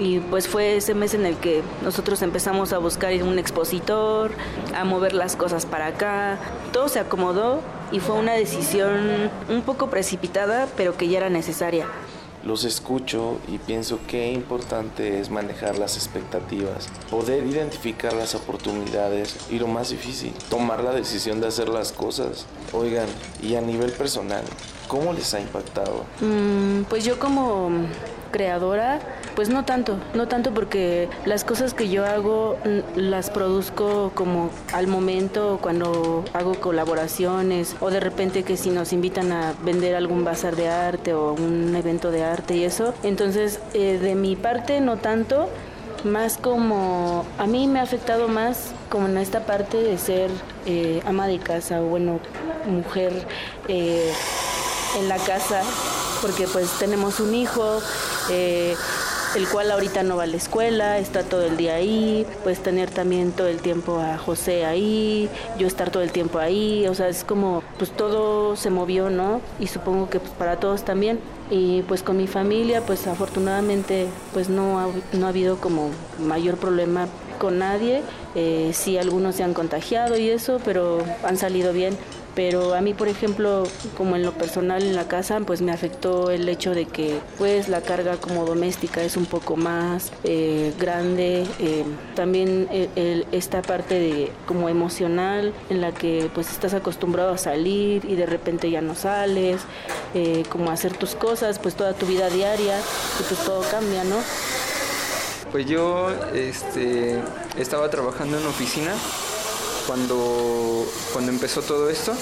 y 0.00 0.18
pues 0.18 0.48
fue 0.48 0.76
ese 0.76 0.94
mes 0.94 1.12
en 1.12 1.26
el 1.26 1.36
que 1.36 1.62
nosotros 1.82 2.22
empezamos 2.22 2.72
a 2.72 2.78
buscar 2.78 3.12
un 3.22 3.38
expositor, 3.38 4.32
a 4.74 4.84
mover 4.84 5.12
las 5.12 5.36
cosas 5.36 5.66
para 5.66 5.88
acá. 5.88 6.38
Todo 6.72 6.88
se 6.88 6.98
acomodó 6.98 7.60
y 7.92 8.00
fue 8.00 8.16
una 8.16 8.34
decisión 8.34 9.30
un 9.48 9.62
poco 9.62 9.88
precipitada, 9.88 10.68
pero 10.76 10.96
que 10.96 11.08
ya 11.08 11.18
era 11.18 11.30
necesaria. 11.30 11.86
Los 12.44 12.64
escucho 12.64 13.38
y 13.48 13.58
pienso 13.58 13.98
qué 14.08 14.32
importante 14.32 15.20
es 15.20 15.28
manejar 15.28 15.76
las 15.78 15.96
expectativas, 15.96 16.88
poder 17.10 17.46
identificar 17.46 18.14
las 18.14 18.34
oportunidades 18.34 19.36
y 19.50 19.58
lo 19.58 19.66
más 19.66 19.90
difícil, 19.90 20.32
tomar 20.48 20.82
la 20.82 20.92
decisión 20.92 21.42
de 21.42 21.48
hacer 21.48 21.68
las 21.68 21.92
cosas. 21.92 22.46
Oigan, 22.72 23.08
y 23.42 23.56
a 23.56 23.60
nivel 23.60 23.92
personal, 23.92 24.42
¿cómo 24.88 25.12
les 25.12 25.34
ha 25.34 25.40
impactado? 25.40 26.06
Mm, 26.20 26.84
pues 26.88 27.04
yo 27.04 27.18
como 27.18 27.70
creadora, 28.30 29.00
pues 29.34 29.48
no 29.48 29.64
tanto, 29.64 29.98
no 30.14 30.28
tanto 30.28 30.52
porque 30.52 31.08
las 31.24 31.44
cosas 31.44 31.74
que 31.74 31.88
yo 31.88 32.04
hago 32.06 32.56
las 32.96 33.30
produzco 33.30 34.12
como 34.14 34.50
al 34.72 34.86
momento 34.86 35.58
cuando 35.60 36.24
hago 36.32 36.54
colaboraciones 36.54 37.76
o 37.80 37.90
de 37.90 38.00
repente 38.00 38.42
que 38.42 38.56
si 38.56 38.70
nos 38.70 38.92
invitan 38.92 39.32
a 39.32 39.54
vender 39.62 39.94
algún 39.94 40.24
bazar 40.24 40.56
de 40.56 40.68
arte 40.68 41.14
o 41.14 41.32
un 41.32 41.74
evento 41.74 42.10
de 42.10 42.24
arte 42.24 42.56
y 42.56 42.64
eso. 42.64 42.94
Entonces, 43.02 43.60
eh, 43.74 43.98
de 43.98 44.14
mi 44.14 44.36
parte 44.36 44.80
no 44.80 44.96
tanto, 44.96 45.48
más 46.04 46.38
como 46.38 47.24
a 47.38 47.46
mí 47.46 47.66
me 47.66 47.78
ha 47.80 47.82
afectado 47.82 48.28
más 48.28 48.72
como 48.88 49.06
en 49.06 49.18
esta 49.18 49.40
parte 49.40 49.76
de 49.82 49.98
ser 49.98 50.30
eh, 50.66 51.02
ama 51.06 51.26
de 51.26 51.38
casa 51.38 51.80
o 51.82 51.84
bueno, 51.84 52.20
mujer 52.66 53.12
eh, 53.68 54.12
en 54.98 55.08
la 55.08 55.16
casa 55.16 55.62
porque 56.20 56.46
pues 56.46 56.70
tenemos 56.78 57.20
un 57.20 57.34
hijo, 57.34 57.80
eh, 58.30 58.74
el 59.36 59.48
cual 59.48 59.70
ahorita 59.70 60.02
no 60.02 60.16
va 60.16 60.24
a 60.24 60.26
la 60.26 60.36
escuela, 60.36 60.98
está 60.98 61.22
todo 61.22 61.44
el 61.44 61.56
día 61.56 61.74
ahí, 61.74 62.26
pues 62.42 62.62
tener 62.62 62.90
también 62.90 63.32
todo 63.32 63.46
el 63.46 63.58
tiempo 63.58 63.98
a 63.98 64.18
José 64.18 64.64
ahí, 64.64 65.28
yo 65.58 65.66
estar 65.66 65.90
todo 65.90 66.02
el 66.02 66.10
tiempo 66.10 66.38
ahí, 66.38 66.86
o 66.88 66.94
sea, 66.94 67.08
es 67.08 67.24
como, 67.24 67.62
pues 67.78 67.90
todo 67.90 68.56
se 68.56 68.70
movió, 68.70 69.10
¿no? 69.10 69.40
Y 69.60 69.68
supongo 69.68 70.10
que 70.10 70.20
pues, 70.20 70.32
para 70.32 70.56
todos 70.56 70.84
también. 70.84 71.20
Y 71.52 71.82
pues 71.82 72.04
con 72.04 72.16
mi 72.16 72.28
familia, 72.28 72.82
pues 72.82 73.06
afortunadamente, 73.08 74.06
pues 74.32 74.48
no 74.48 74.78
ha, 74.78 74.86
no 75.12 75.26
ha 75.26 75.28
habido 75.30 75.58
como 75.58 75.90
mayor 76.20 76.56
problema 76.56 77.08
con 77.40 77.58
nadie. 77.58 78.02
Eh, 78.36 78.70
sí, 78.72 78.98
algunos 78.98 79.34
se 79.34 79.42
han 79.42 79.54
contagiado 79.54 80.16
y 80.16 80.30
eso, 80.30 80.60
pero 80.64 81.02
han 81.24 81.36
salido 81.36 81.72
bien 81.72 81.96
pero 82.34 82.74
a 82.74 82.80
mí 82.80 82.94
por 82.94 83.08
ejemplo 83.08 83.64
como 83.96 84.16
en 84.16 84.22
lo 84.22 84.32
personal 84.32 84.82
en 84.82 84.94
la 84.94 85.08
casa 85.08 85.40
pues 85.40 85.62
me 85.62 85.72
afectó 85.72 86.30
el 86.30 86.48
hecho 86.48 86.74
de 86.74 86.86
que 86.86 87.18
pues 87.38 87.68
la 87.68 87.80
carga 87.80 88.16
como 88.16 88.44
doméstica 88.44 89.02
es 89.02 89.16
un 89.16 89.26
poco 89.26 89.56
más 89.56 90.12
eh, 90.24 90.72
grande 90.78 91.46
eh, 91.58 91.84
también 92.14 92.68
esta 93.32 93.62
parte 93.62 93.98
de 93.98 94.32
como 94.46 94.68
emocional 94.68 95.52
en 95.68 95.80
la 95.80 95.92
que 95.92 96.30
pues 96.34 96.50
estás 96.50 96.74
acostumbrado 96.74 97.32
a 97.32 97.38
salir 97.38 98.04
y 98.04 98.14
de 98.14 98.26
repente 98.26 98.70
ya 98.70 98.80
no 98.80 98.94
sales 98.94 99.62
eh, 100.14 100.44
como 100.48 100.70
hacer 100.70 100.96
tus 100.96 101.14
cosas 101.14 101.58
pues 101.58 101.74
toda 101.74 101.94
tu 101.94 102.06
vida 102.06 102.28
diaria 102.30 102.78
y 102.78 103.22
pues 103.22 103.40
todo 103.44 103.62
cambia 103.70 104.04
no 104.04 104.16
pues 105.50 105.66
yo 105.66 106.10
este, 106.32 107.18
estaba 107.58 107.90
trabajando 107.90 108.38
en 108.38 108.46
oficina 108.46 108.94
cuando, 109.86 110.86
cuando 111.12 111.30
empezó 111.30 111.62
todo 111.62 111.90
esto 111.90 112.12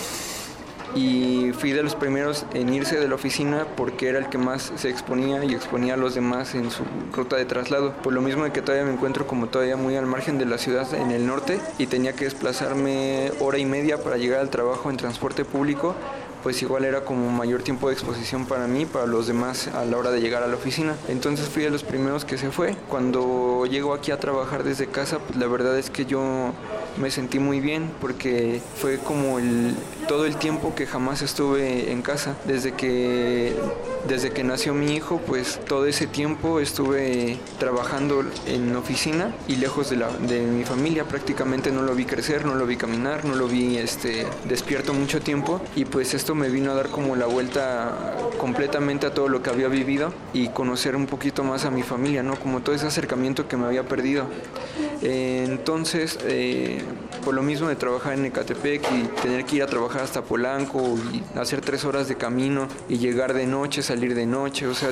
y 0.95 1.53
fui 1.53 1.73
de 1.73 1.83
los 1.83 1.95
primeros 1.95 2.47
en 2.55 2.73
irse 2.73 2.99
de 2.99 3.09
la 3.09 3.15
oficina 3.15 3.67
porque 3.77 4.09
era 4.09 4.19
el 4.19 4.29
que 4.29 4.38
más 4.38 4.73
se 4.77 4.88
exponía 4.88 5.45
y 5.45 5.55
exponía 5.55 5.95
a 5.95 5.97
los 5.97 6.15
demás 6.15 6.55
en 6.55 6.71
su 6.71 6.83
ruta 7.12 7.37
de 7.37 7.45
traslado. 7.45 7.93
Por 8.03 8.12
lo 8.12 8.23
mismo 8.23 8.45
de 8.45 8.53
que 8.53 8.62
todavía 8.62 8.87
me 8.87 8.93
encuentro 8.93 9.27
como 9.27 9.49
todavía 9.49 9.77
muy 9.77 9.97
al 9.97 10.07
margen 10.07 10.38
de 10.38 10.47
la 10.47 10.59
ciudad 10.59 10.93
en 10.95 11.11
el 11.11 11.27
norte 11.27 11.61
y 11.79 11.87
tenía 11.87 12.15
que 12.15 12.25
desplazarme 12.25 13.33
hora 13.41 13.59
y 13.59 13.67
media 13.67 14.03
para 14.03 14.17
llegar 14.17 14.41
al 14.41 14.50
trabajo 14.50 14.91
en 14.91 14.97
transporte 14.97 15.45
público, 15.45 15.95
pues 16.49 16.62
igual 16.62 16.87
era 16.87 17.02
como 17.02 17.31
mayor 17.31 17.62
tiempo 17.62 17.88
de 17.88 17.93
exposición 17.93 18.47
para 18.47 18.67
mí, 18.67 18.87
para 18.87 19.05
los 19.05 19.26
demás 19.26 19.69
a 19.69 19.85
la 19.85 19.99
hora 19.99 20.11
de 20.11 20.23
llegar 20.23 20.43
a 20.43 20.47
la 20.47 20.55
oficina. 20.55 20.97
Entonces 21.07 21.47
fui 21.47 21.62
de 21.62 21.69
los 21.69 21.85
primeros 21.85 22.25
que 22.25 22.38
se 22.38 22.50
fue. 22.50 22.75
Cuando 22.88 23.67
llego 23.67 23.93
aquí 23.93 24.12
a 24.12 24.19
trabajar 24.19 24.64
desde 24.64 24.87
casa, 24.87 25.19
pues 25.19 25.38
la 25.38 25.47
verdad 25.47 25.78
es 25.78 25.90
que 25.90 26.07
yo 26.07 26.55
me 26.97 27.11
sentí 27.11 27.38
muy 27.38 27.61
bien 27.61 27.90
porque 28.00 28.62
fue 28.76 28.97
como 28.97 29.38
el, 29.38 29.75
todo 30.09 30.25
el 30.25 30.37
tiempo 30.37 30.75
que 30.75 30.87
jamás 30.87 31.23
estuve 31.23 31.93
en 31.93 32.03
casa. 32.03 32.35
Desde 32.47 32.73
que, 32.73 33.55
desde 34.09 34.31
que 34.31 34.43
nació 34.43 34.75
mi 34.75 34.97
hijo, 34.97 35.21
pues 35.25 35.61
todo 35.69 35.87
ese 35.87 36.07
tiempo 36.07 36.59
estuve 36.59 37.38
trabajando 37.59 38.25
en 38.47 38.75
oficina 38.75 39.33
y 39.47 39.57
lejos 39.57 39.91
de, 39.91 39.97
la, 39.97 40.09
de 40.11 40.41
mi 40.41 40.65
familia. 40.65 41.05
Prácticamente 41.05 41.71
no 41.71 41.83
lo 41.83 41.95
vi 41.95 42.07
crecer, 42.07 42.45
no 42.45 42.55
lo 42.55 42.67
vi 42.67 42.77
caminar, 42.77 43.25
no 43.25 43.35
lo 43.37 43.47
vi 43.47 43.77
este, 43.77 44.27
despierto 44.49 44.95
mucho 44.95 45.21
tiempo 45.21 45.61
y 45.77 45.85
pues 45.85 46.15
esto 46.15 46.35
me 46.35 46.49
vino 46.49 46.73
a 46.73 46.75
dar 46.75 46.88
como 46.88 47.15
la 47.15 47.27
vuelta 47.27 48.17
completamente 48.38 49.07
a 49.07 49.15
todo 49.15 49.29
lo 49.29 49.43
que 49.43 49.50
había 49.50 49.69
vivido 49.69 50.12
y 50.33 50.49
conocer 50.49 50.97
un 50.97 51.07
poquito 51.07 51.45
más 51.45 51.67
a 51.67 51.71
mi 51.71 51.83
familia, 51.83 52.23
¿no? 52.23 52.37
Como 52.37 52.61
todo 52.61 52.75
ese 52.75 52.87
acercamiento 52.87 53.47
que 53.47 53.57
me 53.57 53.67
había 53.67 53.87
perdido. 53.87 54.27
entonces, 55.03 56.19
eh, 56.25 56.83
por 57.25 57.35
lo 57.35 57.43
mismo 57.43 57.69
de 57.69 57.77
trabajar 57.77 58.15
en 58.15 58.25
Ecatepec 58.25 58.83
y 58.93 59.03
tener 59.21 59.45
que 59.45 59.57
ir 59.57 59.62
a 59.62 59.67
trabajar 59.67 59.98
hasta 59.99 60.23
Polanco 60.23 60.97
y 61.12 61.23
hacer 61.38 61.61
tres 61.61 61.85
horas 61.85 62.09
de 62.09 62.17
camino 62.17 62.69
y 62.88 62.99
llegar 62.99 63.35
de 63.35 63.47
noche, 63.47 63.83
salir 63.83 64.14
de 64.14 64.26
noche, 64.26 64.67
o 64.67 64.75
sea, 64.75 64.90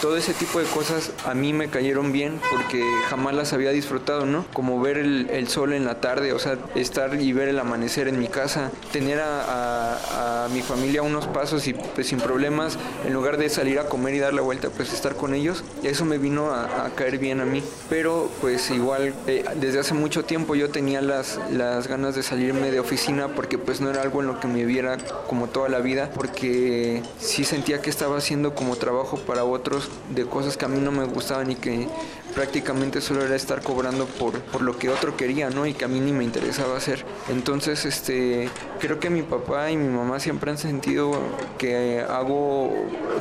todo 0.00 0.16
ese 0.16 0.32
tipo 0.32 0.60
de 0.60 0.66
cosas 0.66 1.12
a 1.26 1.34
mí 1.34 1.52
me 1.52 1.68
cayeron 1.68 2.12
bien 2.12 2.40
porque 2.50 2.82
jamás 3.08 3.34
las 3.34 3.52
había 3.52 3.70
disfrutado, 3.70 4.24
¿no? 4.24 4.46
Como 4.52 4.80
ver 4.80 4.96
el, 4.98 5.48
sol 5.48 5.72
en 5.72 5.84
la 5.84 6.00
tarde, 6.00 6.32
o 6.32 6.38
sea, 6.38 6.56
estar 6.74 7.20
y 7.20 7.32
ver 7.32 7.48
el 7.48 7.58
amanecer 7.58 8.08
en 8.08 8.18
mi 8.18 8.28
casa, 8.28 8.70
tener 8.92 9.20
a, 9.22 10.48
mi 10.52 10.62
familia 10.62 11.02
unos 11.02 11.26
pasos 11.26 11.66
y 11.68 11.74
pues 11.74 12.08
sin 12.08 12.18
problemas, 12.18 12.78
en 13.06 13.12
lugar 13.12 13.36
de 13.36 13.48
salir 13.48 13.78
a 13.78 13.88
comer 13.88 14.14
y 14.14 14.18
dar 14.18 14.32
la 14.34 14.42
vuelta, 14.42 14.70
pues 14.70 14.92
estar 14.92 15.14
con 15.16 15.34
ellos, 15.34 15.64
eso 15.82 16.04
me 16.04 16.18
vino 16.18 16.50
a, 16.50 16.90
caer 16.94 17.18
bien 17.18 17.40
a 17.40 17.44
mí. 17.44 17.62
Pero 17.88 18.30
pues 18.40 18.70
igual, 18.70 19.14
eh, 19.26 19.44
desde 19.56 19.80
hace 19.80 19.94
mucho 19.94 20.24
tiempo 20.24 20.54
yo 20.54 20.70
tenía 20.70 21.00
las, 21.02 21.38
las 21.50 21.88
ganas 21.88 22.14
de 22.14 22.22
salirme 22.22 22.70
de 22.70 22.80
oficina 22.80 23.28
porque 23.28 23.58
pues 23.58 23.80
no 23.80 23.90
era 23.90 24.02
algo 24.02 24.20
en 24.20 24.28
lo 24.28 24.40
que 24.40 24.48
me 24.48 24.64
viera 24.64 24.96
como 25.28 25.48
toda 25.48 25.68
la 25.68 25.80
vida, 25.80 26.10
porque 26.14 27.02
sí 27.18 27.44
sentía 27.44 27.80
que 27.82 27.90
estaba 27.90 28.16
haciendo 28.16 28.54
como 28.54 28.76
trabajo 28.76 29.18
para 29.18 29.44
otros 29.44 29.89
de 30.14 30.24
cosas 30.26 30.56
que 30.56 30.64
a 30.64 30.68
mí 30.68 30.80
no 30.80 30.92
me 30.92 31.04
gustaban 31.04 31.50
y 31.50 31.54
que 31.54 31.88
prácticamente 32.34 33.00
solo 33.00 33.24
era 33.24 33.36
estar 33.36 33.62
cobrando 33.62 34.06
por, 34.06 34.40
por 34.40 34.62
lo 34.62 34.78
que 34.78 34.88
otro 34.88 35.16
quería, 35.16 35.50
¿no? 35.50 35.66
Y 35.66 35.74
que 35.74 35.84
a 35.84 35.88
mí 35.88 36.00
ni 36.00 36.12
me 36.12 36.24
interesaba 36.24 36.76
hacer. 36.76 37.04
Entonces, 37.28 37.84
este, 37.84 38.48
creo 38.80 38.98
que 38.98 39.10
mi 39.10 39.22
papá 39.22 39.70
y 39.70 39.76
mi 39.76 39.88
mamá 39.88 40.20
siempre 40.20 40.50
han 40.50 40.58
sentido 40.58 41.12
que 41.58 42.00
hago, 42.00 42.72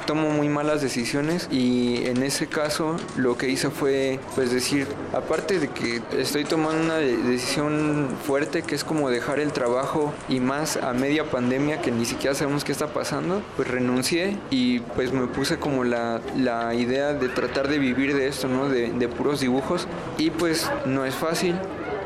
tomo 0.06 0.30
muy 0.30 0.50
malas 0.50 0.82
decisiones 0.82 1.48
y 1.52 2.06
en 2.06 2.24
ese 2.24 2.48
caso 2.48 2.96
lo 3.18 3.38
que 3.38 3.50
hice 3.50 3.70
fue, 3.70 4.20
pues 4.36 4.52
decir, 4.52 4.88
aparte 5.14 5.60
de 5.60 5.70
que 5.70 6.02
estoy 6.18 6.46
tomando 6.46 6.82
una 6.82 6.98
decisión 6.98 8.10
fuerte 8.26 8.64
que 8.64 8.76
es 8.76 8.84
como 8.84 9.10
dejar 9.10 9.40
el 9.40 9.52
trabajo 9.52 10.14
y 10.28 10.40
más 10.40 10.78
a 10.78 10.94
media 10.94 11.30
pandemia 11.30 11.82
que 11.82 11.92
ni 11.92 12.06
siquiera 12.06 12.36
sabemos 12.36 12.64
qué 12.64 12.72
está 12.72 12.88
pasando, 12.88 13.42
pues 13.56 13.68
renuncié 13.68 14.38
y 14.50 14.80
pues 14.80 15.12
me 15.12 15.28
puse 15.28 15.58
como 15.58 15.84
la, 15.84 16.22
la 16.38 16.74
idea 16.74 17.14
de 17.14 17.30
tratar 17.30 17.68
de 17.68 17.80
vivir 17.80 18.16
de 18.16 18.28
esto, 18.28 18.48
¿no? 18.48 18.70
De, 18.70 18.99
de 19.00 19.08
puros 19.08 19.40
dibujos 19.40 19.88
y 20.18 20.30
pues 20.30 20.70
no 20.86 21.06
es 21.06 21.16
fácil 21.16 21.56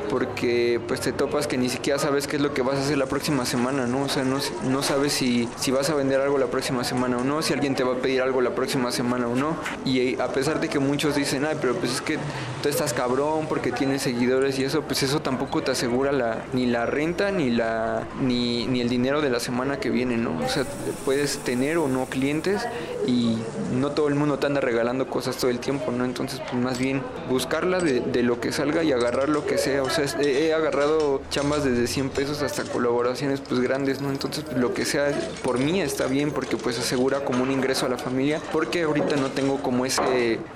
porque 0.09 0.79
pues 0.87 1.01
te 1.01 1.11
topas 1.11 1.47
que 1.47 1.57
ni 1.57 1.69
siquiera 1.69 1.97
sabes 1.97 2.27
qué 2.27 2.35
es 2.35 2.41
lo 2.41 2.53
que 2.53 2.61
vas 2.61 2.75
a 2.75 2.81
hacer 2.81 2.97
la 2.97 3.07
próxima 3.07 3.45
semana, 3.47 3.87
¿no? 3.87 4.03
O 4.03 4.09
sea, 4.09 4.23
no, 4.23 4.37
no 4.69 4.83
sabes 4.83 5.13
si, 5.13 5.49
si 5.57 5.71
vas 5.71 5.89
a 5.89 5.95
vender 5.95 6.21
algo 6.21 6.37
la 6.37 6.47
próxima 6.47 6.83
semana 6.83 7.17
o 7.17 7.23
no, 7.23 7.41
si 7.41 7.51
alguien 7.53 7.73
te 7.73 7.83
va 7.83 7.93
a 7.93 7.97
pedir 7.97 8.21
algo 8.21 8.39
la 8.41 8.53
próxima 8.53 8.91
semana 8.91 9.27
o 9.27 9.35
no. 9.35 9.55
Y 9.85 10.19
a 10.19 10.27
pesar 10.27 10.59
de 10.59 10.69
que 10.69 10.77
muchos 10.77 11.15
dicen, 11.15 11.45
ay, 11.45 11.57
pero 11.59 11.73
pues 11.75 11.93
es 11.93 12.01
que 12.01 12.19
tú 12.61 12.69
estás 12.69 12.93
cabrón 12.93 13.47
porque 13.47 13.71
tienes 13.71 14.03
seguidores 14.03 14.59
y 14.59 14.65
eso, 14.65 14.83
pues 14.83 15.01
eso 15.03 15.21
tampoco 15.21 15.63
te 15.63 15.71
asegura 15.71 16.11
la, 16.11 16.45
ni 16.53 16.65
la 16.67 16.85
renta 16.85 17.31
ni, 17.31 17.49
la, 17.49 18.03
ni, 18.21 18.67
ni 18.67 18.81
el 18.81 18.89
dinero 18.89 19.21
de 19.21 19.31
la 19.31 19.39
semana 19.39 19.79
que 19.79 19.89
viene, 19.89 20.17
¿no? 20.17 20.37
O 20.45 20.47
sea, 20.47 20.65
puedes 21.05 21.39
tener 21.39 21.77
o 21.77 21.87
no 21.87 22.05
clientes 22.05 22.61
y 23.07 23.37
no 23.73 23.91
todo 23.91 24.07
el 24.07 24.15
mundo 24.15 24.39
te 24.39 24.47
anda 24.47 24.61
regalando 24.61 25.07
cosas 25.07 25.37
todo 25.37 25.49
el 25.49 25.59
tiempo, 25.59 25.91
¿no? 25.91 26.05
Entonces, 26.05 26.39
pues 26.39 26.53
más 26.61 26.77
bien 26.77 27.01
buscarla 27.29 27.79
de, 27.79 27.99
de 27.99 28.23
lo 28.23 28.39
que 28.39 28.51
salga 28.51 28.83
y 28.83 28.91
agarrar 28.91 29.29
lo 29.29 29.45
que 29.45 29.57
sea, 29.57 29.83
o 29.83 29.89
sea, 29.89 30.05
he, 30.21 30.53
agarrado 30.53 31.21
chambas 31.29 31.63
desde 31.63 31.87
100 31.87 32.09
pesos 32.09 32.41
hasta 32.41 32.63
colaboraciones 32.63 33.41
pues 33.41 33.59
grandes, 33.59 34.01
¿no? 34.01 34.09
Entonces 34.09 34.43
pues, 34.43 34.57
lo 34.57 34.73
que 34.73 34.85
sea 34.85 35.11
por 35.43 35.57
mí 35.57 35.81
está 35.81 36.07
bien 36.07 36.31
porque 36.31 36.57
pues 36.57 36.79
asegura 36.79 37.25
como 37.25 37.43
un 37.43 37.51
ingreso 37.51 37.85
a 37.85 37.89
la 37.89 37.97
familia, 37.97 38.41
porque 38.51 38.83
ahorita 38.83 39.15
no 39.15 39.27
tengo 39.27 39.61
como 39.61 39.85
esa 39.85 40.03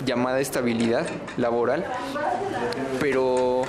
llamada 0.06 0.40
estabilidad 0.40 1.08
laboral, 1.38 1.86
pero 3.00 3.64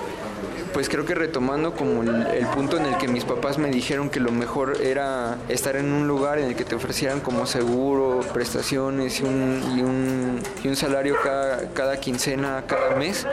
pues 0.72 0.88
creo 0.88 1.04
que 1.04 1.14
retomando 1.14 1.74
como 1.74 2.02
el, 2.02 2.46
punto 2.54 2.76
en 2.76 2.86
el 2.86 2.96
que 2.96 3.08
mis 3.08 3.24
papás 3.24 3.58
me 3.58 3.70
dijeron 3.70 4.10
que 4.10 4.20
lo 4.20 4.32
mejor 4.32 4.80
era 4.82 5.38
estar 5.48 5.76
en 5.76 5.92
un 5.92 6.08
lugar 6.08 6.38
en 6.38 6.46
el 6.46 6.56
que 6.56 6.64
te 6.64 6.74
ofrecieran 6.74 7.20
como 7.20 7.46
seguro, 7.46 8.20
prestaciones 8.32 9.20
y 9.20 9.24
un, 9.24 9.62
y 9.76 9.82
un, 9.82 10.40
y 10.64 10.68
un 10.68 10.76
salario 10.76 11.16
cada, 11.22 11.68
cada 11.72 11.98
quincena, 12.00 12.64
cada 12.66 12.96
mes, 12.96 13.26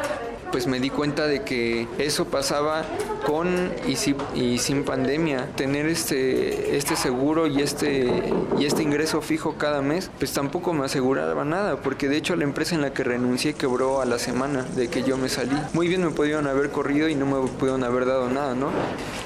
pues 0.56 0.68
me 0.68 0.80
di 0.80 0.90
cuenta 0.90 1.28
de 1.28 1.44
que 1.44 1.86
eso 1.98 2.24
pasaba 2.24 2.86
con 3.26 3.74
y, 3.86 4.58
sin 4.58 4.86
pandemia. 4.86 5.48
Tener 5.58 5.86
este, 5.86 6.78
este 6.78 6.96
seguro 6.96 7.46
y 7.48 7.62
este, 7.62 8.24
y 8.58 8.64
este 8.64 8.82
ingreso 8.82 9.22
fijo 9.22 9.56
cada 9.58 9.82
mes, 9.82 10.10
pues 10.18 10.32
tampoco 10.32 10.72
me 10.72 10.86
aseguraba 10.86 11.44
nada, 11.44 11.82
porque 11.82 12.08
de 12.08 12.16
hecho 12.16 12.38
la 12.38 12.46
empresa 12.46 12.74
en 12.74 12.82
la 12.82 12.94
que 12.94 13.04
renuncié 13.04 13.54
quebró 13.54 14.00
a 14.00 14.06
la 14.06 14.18
semana 14.18 14.64
de 14.64 14.88
que 14.88 15.04
yo 15.04 15.18
me 15.18 15.28
salí. 15.28 15.58
Muy 15.74 15.90
bien 15.90 16.02
me 16.02 16.12
pudieron 16.12 16.48
haber 16.48 16.70
corrido 16.70 17.10
y 17.10 17.16
no 17.16 17.26
me 17.26 17.50
pudieron 17.50 17.84
haber 17.84 18.06
dado 18.06 18.30
nada, 18.30 18.56
¿no? 18.56 18.70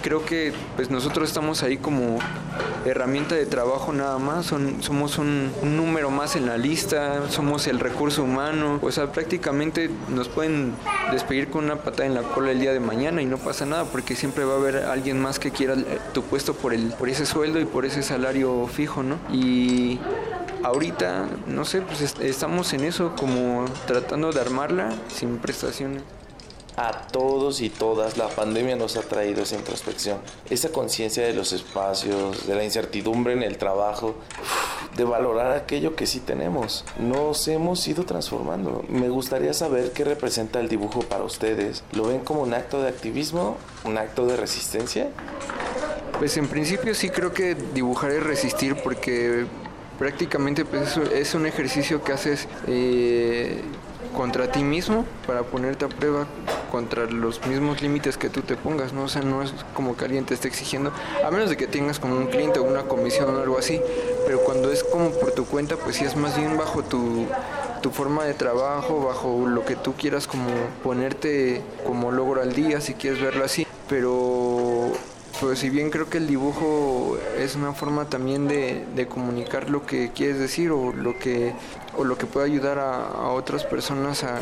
Creo 0.01 0.25
que 0.25 0.51
pues 0.77 0.89
nosotros 0.89 1.29
estamos 1.29 1.61
ahí 1.61 1.77
como 1.77 2.17
herramienta 2.85 3.35
de 3.35 3.45
trabajo 3.45 3.93
nada 3.93 4.17
más, 4.17 4.45
son, 4.45 4.81
somos 4.81 5.17
un, 5.17 5.51
número 5.63 6.09
más 6.09 6.35
en 6.35 6.45
la 6.45 6.57
lista, 6.57 7.29
somos 7.29 7.67
el 7.67 7.79
recurso 7.79 8.23
humano, 8.23 8.79
o 8.81 8.91
sea, 8.91 9.11
prácticamente 9.11 9.89
nos 10.09 10.27
pueden 10.27 10.73
despedir 11.19 11.49
con 11.49 11.65
una 11.65 11.75
patada 11.75 12.05
en 12.05 12.15
la 12.15 12.23
cola 12.23 12.51
el 12.51 12.59
día 12.59 12.71
de 12.71 12.79
mañana 12.79 13.21
y 13.21 13.25
no 13.25 13.37
pasa 13.37 13.65
nada 13.65 13.85
porque 13.85 14.15
siempre 14.15 14.45
va 14.45 14.53
a 14.53 14.57
haber 14.57 14.77
alguien 14.77 15.19
más 15.19 15.37
que 15.37 15.51
quiera 15.51 15.75
tu 16.13 16.23
puesto 16.23 16.53
por, 16.53 16.73
el, 16.73 16.93
por 16.93 17.09
ese 17.09 17.25
sueldo 17.25 17.59
y 17.59 17.65
por 17.65 17.85
ese 17.85 18.03
salario 18.03 18.67
fijo, 18.67 19.03
¿no? 19.03 19.17
Y 19.31 19.99
ahorita, 20.63 21.27
no 21.47 21.65
sé, 21.65 21.81
pues 21.81 22.15
estamos 22.21 22.73
en 22.73 22.85
eso 22.85 23.15
como 23.17 23.65
tratando 23.85 24.31
de 24.31 24.39
armarla 24.39 24.93
sin 25.13 25.37
prestaciones 25.37 26.03
a 26.79 26.93
todos 26.93 27.59
y 27.59 27.69
todas 27.69 28.17
la 28.17 28.29
pandemia 28.29 28.77
nos 28.77 28.95
ha 28.95 29.01
traído 29.01 29.43
esa 29.43 29.55
introspección, 29.55 30.19
esa 30.49 30.69
conciencia 30.69 31.25
de 31.25 31.33
los 31.33 31.51
espacios, 31.51 32.47
de 32.47 32.55
la 32.55 32.63
incertidumbre 32.63 33.33
en 33.33 33.43
el 33.43 33.57
trabajo, 33.57 34.15
de 34.95 35.03
valorar 35.03 35.51
aquello 35.51 35.97
que 35.97 36.07
sí 36.07 36.21
tenemos. 36.21 36.85
Nos 36.97 37.45
hemos 37.49 37.85
ido 37.85 38.05
transformando. 38.05 38.85
Me 38.87 39.09
gustaría 39.09 39.53
saber 39.53 39.91
qué 39.91 40.05
representa 40.05 40.61
el 40.61 40.69
dibujo 40.69 41.01
para 41.01 41.25
ustedes. 41.25 41.83
¿Lo 41.91 42.07
ven 42.07 42.21
como 42.21 42.43
un 42.43 42.53
acto 42.53 42.81
de 42.81 42.87
activismo? 42.87 43.57
¿Un 43.83 43.97
acto 43.97 44.25
de 44.25 44.37
resistencia? 44.37 45.09
Pues 46.17 46.37
en 46.37 46.47
principio 46.47 46.95
sí 46.95 47.09
creo 47.09 47.33
que 47.33 47.55
dibujar 47.55 48.11
es 48.11 48.23
resistir 48.23 48.77
porque 48.81 49.45
prácticamente 49.97 50.63
pues, 50.63 50.95
es 50.95 51.35
un 51.35 51.45
ejercicio 51.45 52.01
que 52.01 52.13
haces 52.13 52.47
eh, 52.67 53.61
contra 54.15 54.51
ti 54.51 54.63
mismo 54.63 55.05
para 55.27 55.43
ponerte 55.43 55.85
a 55.85 55.89
prueba 55.89 56.25
contra 56.71 57.05
los 57.05 57.45
mismos 57.47 57.81
límites 57.81 58.17
que 58.17 58.29
tú 58.29 58.41
te 58.41 58.55
pongas, 58.55 58.93
¿no? 58.93 59.03
O 59.03 59.07
sea, 59.07 59.21
no 59.21 59.41
es 59.41 59.53
como 59.73 59.97
que 59.97 60.05
alguien 60.05 60.25
te 60.25 60.33
esté 60.33 60.47
exigiendo, 60.47 60.91
a 61.25 61.31
menos 61.31 61.49
de 61.49 61.57
que 61.57 61.67
tengas 61.67 61.99
como 61.99 62.15
un 62.15 62.27
cliente 62.27 62.59
o 62.59 62.63
una 62.63 62.83
comisión 62.83 63.35
o 63.35 63.39
algo 63.39 63.57
así, 63.57 63.81
pero 64.25 64.39
cuando 64.41 64.71
es 64.71 64.83
como 64.83 65.11
por 65.11 65.31
tu 65.31 65.45
cuenta, 65.45 65.77
pues 65.77 65.95
sí 65.95 66.05
es 66.05 66.15
más 66.15 66.37
bien 66.37 66.57
bajo 66.57 66.83
tu, 66.83 67.25
tu 67.81 67.91
forma 67.91 68.25
de 68.25 68.33
trabajo, 68.33 69.03
bajo 69.05 69.47
lo 69.47 69.65
que 69.65 69.75
tú 69.75 69.93
quieras 69.93 70.27
como 70.27 70.49
ponerte 70.83 71.61
como 71.85 72.11
logro 72.11 72.41
al 72.41 72.53
día, 72.53 72.81
si 72.81 72.93
quieres 72.93 73.21
verlo 73.21 73.43
así, 73.43 73.65
pero 73.87 74.91
pues 75.39 75.59
si 75.59 75.69
bien 75.69 75.89
creo 75.89 76.09
que 76.09 76.17
el 76.17 76.27
dibujo 76.27 77.17
es 77.37 77.55
una 77.55 77.73
forma 77.73 78.05
también 78.05 78.47
de, 78.47 78.85
de, 78.95 79.07
comunicar 79.07 79.69
lo 79.69 79.85
que 79.85 80.11
quieres 80.11 80.39
decir 80.39 80.71
o 80.71 80.91
lo 80.91 81.17
que 81.17 81.53
o 81.97 82.03
lo 82.03 82.17
que 82.17 82.25
puede 82.25 82.45
ayudar 82.45 82.79
a, 82.79 83.29
otras 83.29 83.65
personas 83.65 84.23
a, 84.23 84.39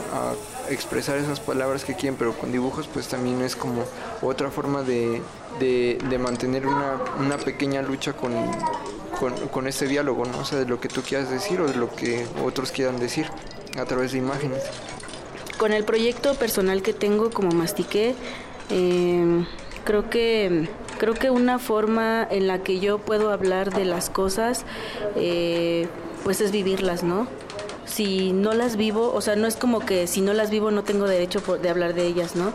expresar 0.70 1.18
esas 1.18 1.40
palabras 1.40 1.86
que 1.86 1.94
quieren, 1.94 2.16
pero 2.18 2.34
con 2.34 2.52
dibujos 2.52 2.88
pues 2.88 3.08
también 3.08 3.42
es 3.42 3.56
como 3.56 3.84
otra 4.22 4.52
forma 4.52 4.84
de, 4.84 5.22
de, 5.60 6.18
mantener 6.20 6.68
una, 6.68 7.00
una, 7.20 7.38
pequeña 7.38 7.82
lucha 7.82 8.14
con, 8.14 8.34
con, 9.18 9.34
con, 9.48 9.68
este 9.68 9.88
diálogo, 9.88 10.26
¿no? 10.26 10.40
O 10.40 10.46
sea, 10.46 10.60
de 10.60 10.66
lo 10.66 10.80
que 10.82 10.90
tú 10.90 11.02
quieras 11.02 11.30
decir 11.30 11.62
o 11.62 11.68
de 11.68 11.76
lo 11.76 11.96
que 11.96 12.26
otros 12.44 12.72
quieran 12.72 13.00
decir 13.00 13.28
a 13.78 13.86
través 13.86 14.12
de 14.12 14.18
imágenes. 14.18 14.62
Con 15.58 15.72
el 15.74 15.84
proyecto 15.86 16.36
personal 16.36 16.82
que 16.82 16.94
tengo 16.94 17.32
como 17.32 17.52
Mastique, 17.52 18.14
eh, 18.70 19.46
creo 19.88 20.10
que 20.10 20.68
creo 21.00 21.14
que 21.14 21.30
una 21.30 21.60
forma 21.60 22.28
en 22.30 22.46
la 22.46 22.60
que 22.60 22.82
yo 22.82 22.98
puedo 22.98 23.32
hablar 23.32 23.74
de 23.74 23.86
las 23.86 24.10
cosas 24.10 24.66
eh, 25.16 25.88
pues 26.26 26.42
es 26.42 26.52
vivirlas 26.52 27.04
no 27.04 27.26
si 27.86 28.34
no 28.34 28.52
las 28.54 28.76
vivo 28.76 29.14
o 29.14 29.22
sea 29.22 29.38
no 29.38 29.48
es 29.48 29.56
como 29.56 29.80
que 29.80 30.06
si 30.08 30.20
no 30.20 30.34
las 30.34 30.50
vivo 30.50 30.72
no 30.72 30.84
tengo 30.84 31.08
derecho 31.08 31.40
de 31.40 31.70
hablar 31.70 31.94
de 31.94 32.06
ellas 32.06 32.36
no 32.36 32.52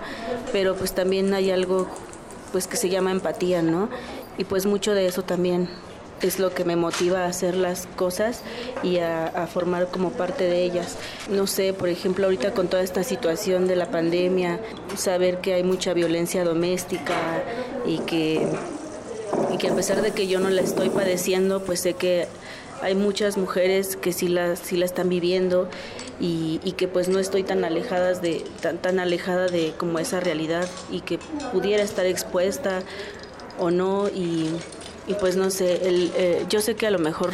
pero 0.53 0.75
pues 0.75 0.93
también 0.93 1.33
hay 1.33 1.51
algo 1.51 1.89
pues 2.53 2.67
que 2.67 2.77
se 2.77 2.91
llama 2.91 3.13
empatía 3.13 3.63
no 3.63 3.89
y 4.37 4.45
pues 4.45 4.67
mucho 4.67 4.93
de 4.93 5.07
eso 5.07 5.23
también 5.23 5.71
es 6.27 6.39
lo 6.39 6.55
que 6.55 6.65
me 6.65 6.77
motiva 6.77 7.25
a 7.25 7.27
hacer 7.27 7.57
las 7.57 7.87
cosas 7.97 8.43
y 8.83 8.99
a, 8.99 9.49
formar 9.53 9.89
como 9.89 10.11
parte 10.11 10.45
de 10.45 10.63
ellas. 10.63 10.97
No 11.29 11.47
sé, 11.47 11.73
por 11.73 11.89
ejemplo, 11.89 12.27
ahorita 12.27 12.53
con 12.53 12.69
toda 12.69 12.83
esta 12.83 13.03
situación 13.03 13.67
de 13.67 13.77
la 13.77 13.91
pandemia, 13.91 14.61
saber 14.97 15.39
que 15.39 15.55
hay 15.55 15.63
mucha 15.63 15.95
violencia 15.95 16.45
doméstica 16.45 17.43
y 17.87 17.99
que, 18.01 18.47
y 19.53 19.59
que 19.59 19.69
a 19.69 19.75
pesar 19.75 20.03
de 20.03 20.13
que 20.13 20.27
yo 20.27 20.41
no 20.41 20.51
la 20.51 20.63
estoy 20.63 20.91
padeciendo, 20.91 21.63
pues 21.65 21.81
sé 21.81 21.95
que 21.95 22.29
hay 22.83 22.95
muchas 22.95 23.37
mujeres 23.37 23.97
que 23.97 24.13
sí 24.13 24.29
la, 24.29 24.57
sí 24.57 24.77
la 24.77 24.85
están 24.85 25.09
viviendo 25.09 25.69
y, 26.21 26.59
que 26.77 26.89
pues 26.89 27.09
no 27.09 27.19
estoy 27.19 27.43
tan 27.43 27.65
alejadas 27.65 28.23
de 28.23 28.45
tan, 28.61 28.79
tan 28.79 28.99
alejada 28.99 29.47
de 29.47 29.73
como 29.77 29.99
esa 29.99 30.21
realidad 30.21 30.69
y 30.91 31.01
que 31.01 31.19
pudiera 31.53 31.83
estar 31.83 32.07
expuesta 32.07 32.81
o 33.59 33.71
no 33.71 34.09
y 35.13 35.15
pues 35.15 35.37
no 35.37 35.51
sé, 35.51 35.87
el, 35.87 36.11
eh, 36.17 36.47
yo 36.49 36.61
sé 36.61 36.75
que 36.75 36.87
a 36.87 36.91
lo 36.91 36.99
mejor 36.99 37.33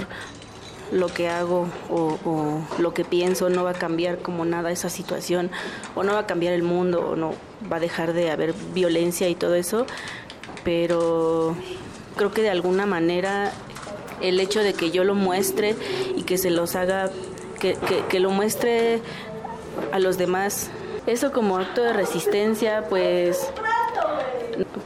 lo 0.90 1.08
que 1.08 1.28
hago 1.28 1.68
o, 1.90 2.60
lo 2.78 2.94
que 2.94 3.04
pienso 3.04 3.50
no 3.50 3.62
va 3.62 3.70
a 3.70 3.74
cambiar 3.74 4.18
como 4.18 4.44
nada 4.44 4.72
esa 4.72 4.88
situación 4.88 5.50
o 5.94 6.02
no 6.02 6.14
va 6.14 6.20
a 6.20 6.26
cambiar 6.26 6.54
el 6.54 6.62
mundo 6.62 7.10
o 7.10 7.16
no 7.16 7.34
va 7.70 7.76
a 7.76 7.80
dejar 7.80 8.14
de 8.14 8.30
haber 8.30 8.54
violencia 8.74 9.28
y 9.28 9.34
todo 9.34 9.54
eso, 9.54 9.86
pero 10.64 11.54
creo 12.16 12.32
que 12.32 12.42
de 12.42 12.50
alguna 12.50 12.86
manera 12.86 13.52
el 14.20 14.40
hecho 14.40 14.60
de 14.60 14.74
que 14.74 14.90
yo 14.90 15.04
lo 15.04 15.14
muestre 15.14 15.76
y 16.16 16.22
que 16.22 16.36
se 16.36 16.50
los 16.50 16.74
haga, 16.74 17.10
que, 17.60 17.76
que 18.08 18.18
lo 18.18 18.30
muestre 18.30 19.00
a 19.92 20.00
los 20.00 20.18
demás, 20.18 20.70
eso 21.06 21.32
como 21.32 21.58
acto 21.58 21.82
de 21.82 21.92
resistencia, 21.92 22.86
pues 22.88 23.52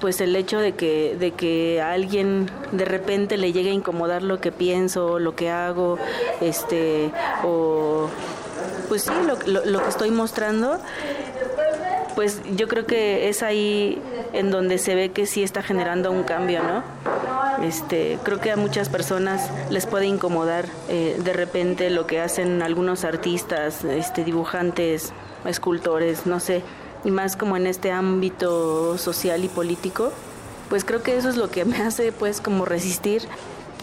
pues 0.00 0.20
el 0.20 0.35
hecho 0.37 0.58
de 0.58 0.72
que, 0.72 1.16
de 1.18 1.32
que 1.32 1.80
a 1.80 1.92
alguien 1.92 2.50
de 2.72 2.85
repente 2.85 3.37
le 3.37 3.52
llegue 3.52 3.70
a 3.70 3.74
incomodar 3.74 4.22
lo 4.22 4.40
que 4.40 4.52
pienso, 4.52 5.18
lo 5.18 5.35
que 5.35 5.50
hago, 5.50 5.98
este, 6.40 7.11
o 7.44 8.08
pues 8.88 9.02
sí, 9.02 9.12
lo, 9.26 9.64
lo, 9.64 9.82
que 9.82 9.88
estoy 9.88 10.11
mostrando, 10.11 10.78
pues 12.14 12.40
yo 12.56 12.68
creo 12.68 12.87
que 12.87 13.28
es 13.28 13.42
ahí 13.42 14.00
en 14.32 14.50
donde 14.50 14.78
se 14.78 14.94
ve 14.94 15.11
que 15.11 15.26
sí 15.26 15.42
está 15.42 15.62
generando 15.62 16.11
un 16.11 16.22
cambio, 16.24 16.62
¿no? 16.62 16.82
Este, 17.64 18.18
creo 18.22 18.40
que 18.40 18.50
a 18.50 18.56
muchas 18.56 18.88
personas 18.88 19.50
les 19.70 19.87
puede 19.87 20.06
incomodar 20.06 20.66
eh, 20.88 21.16
de 21.22 21.32
repente 21.32 21.90
lo 21.90 22.06
que 22.06 22.20
hacen 22.20 22.62
algunos 22.62 23.04
artistas, 23.04 23.85
este, 23.85 24.24
dibujantes, 24.24 25.12
escultores, 25.44 26.26
no 26.26 26.40
sé, 26.40 26.62
y 27.04 27.10
más 27.10 27.36
como 27.36 27.56
en 27.56 27.66
este 27.66 27.90
ámbito 27.90 28.96
social 28.98 29.44
y 29.44 29.48
político, 29.48 30.12
pues 30.68 30.84
creo 30.84 31.02
que 31.02 31.16
eso 31.16 31.28
es 31.28 31.36
lo 31.36 31.50
que 31.50 31.64
me 31.64 31.78
hace 31.78 32.12
pues 32.12 32.40
como 32.40 32.64
resistir. 32.64 33.22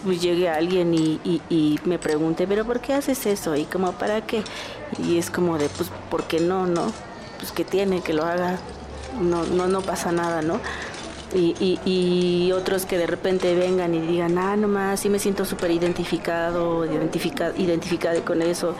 Pues 0.04 0.22
llegue 0.22 0.48
alguien 0.48 0.94
y, 0.94 1.20
y, 1.50 1.78
me 1.84 1.98
pregunte, 1.98 2.46
pero 2.46 2.64
¿por 2.64 2.80
qué 2.80 2.94
haces 2.94 3.26
eso? 3.26 3.54
Y 3.54 3.64
como, 3.64 3.92
¿para 3.92 4.22
qué? 4.22 4.42
Y 4.98 5.18
es 5.18 5.28
como 5.28 5.58
de, 5.58 5.68
pues, 5.68 5.90
¿por 6.10 6.24
qué 6.24 6.40
no? 6.40 6.66
¿No? 6.66 6.90
Pues 7.38 7.52
que 7.52 7.66
tiene, 7.66 8.00
que 8.00 8.14
lo 8.14 8.24
haga. 8.24 8.58
No, 9.20 9.44
no, 9.44 9.66
no 9.66 9.82
pasa 9.82 10.10
nada, 10.10 10.40
¿no? 10.40 10.58
Y, 11.34 11.78
y, 11.84 12.52
otros 12.52 12.86
que 12.86 12.98
de 12.98 13.06
repente 13.06 13.54
vengan 13.54 13.94
y 13.94 14.00
digan, 14.00 14.36
ah, 14.38 14.56
nomás, 14.56 15.00
sí 15.00 15.08
me 15.08 15.18
siento 15.18 15.44
súper 15.44 15.70
identificado, 15.70 16.84
identificado, 16.84 18.24
con 18.24 18.42
eso, 18.42 18.74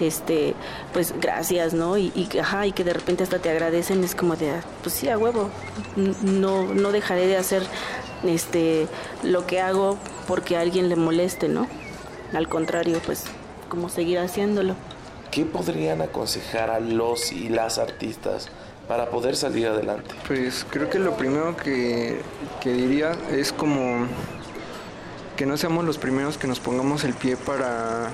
este, 0.00 0.54
pues 0.92 1.14
gracias, 1.20 1.74
¿no? 1.74 1.98
Y, 1.98 2.12
y, 2.14 2.38
ajá, 2.38 2.66
y 2.66 2.72
que 2.72 2.84
de 2.84 2.92
repente 2.92 3.22
hasta 3.22 3.38
te 3.38 3.50
agradecen, 3.50 4.02
es 4.02 4.14
como 4.14 4.36
de, 4.36 4.52
pues 4.82 4.94
sí, 4.94 5.08
a 5.08 5.18
huevo, 5.18 5.50
no, 6.22 6.64
no 6.64 6.92
dejaré 6.92 7.26
de 7.26 7.36
hacer 7.36 7.62
este, 8.24 8.86
lo 9.22 9.46
que 9.46 9.60
hago 9.60 9.98
porque 10.26 10.56
a 10.56 10.60
alguien 10.60 10.88
le 10.88 10.96
moleste, 10.96 11.48
¿no? 11.48 11.66
Al 12.32 12.48
contrario, 12.48 13.00
pues, 13.04 13.24
como 13.68 13.88
seguir 13.88 14.18
haciéndolo. 14.18 14.74
¿Qué 15.30 15.44
podrían 15.44 16.02
aconsejar 16.02 16.70
a 16.70 16.80
los 16.80 17.32
y 17.32 17.48
las 17.48 17.78
artistas? 17.78 18.48
Para 18.90 19.08
poder 19.08 19.36
salir 19.36 19.68
adelante? 19.68 20.16
Pues 20.26 20.66
creo 20.68 20.90
que 20.90 20.98
lo 20.98 21.16
primero 21.16 21.56
que, 21.56 22.22
que 22.60 22.72
diría 22.72 23.12
es 23.30 23.52
como 23.52 24.04
que 25.36 25.46
no 25.46 25.56
seamos 25.56 25.84
los 25.84 25.96
primeros 25.96 26.36
que 26.36 26.48
nos 26.48 26.58
pongamos 26.58 27.04
el 27.04 27.14
pie 27.14 27.36
para, 27.36 28.10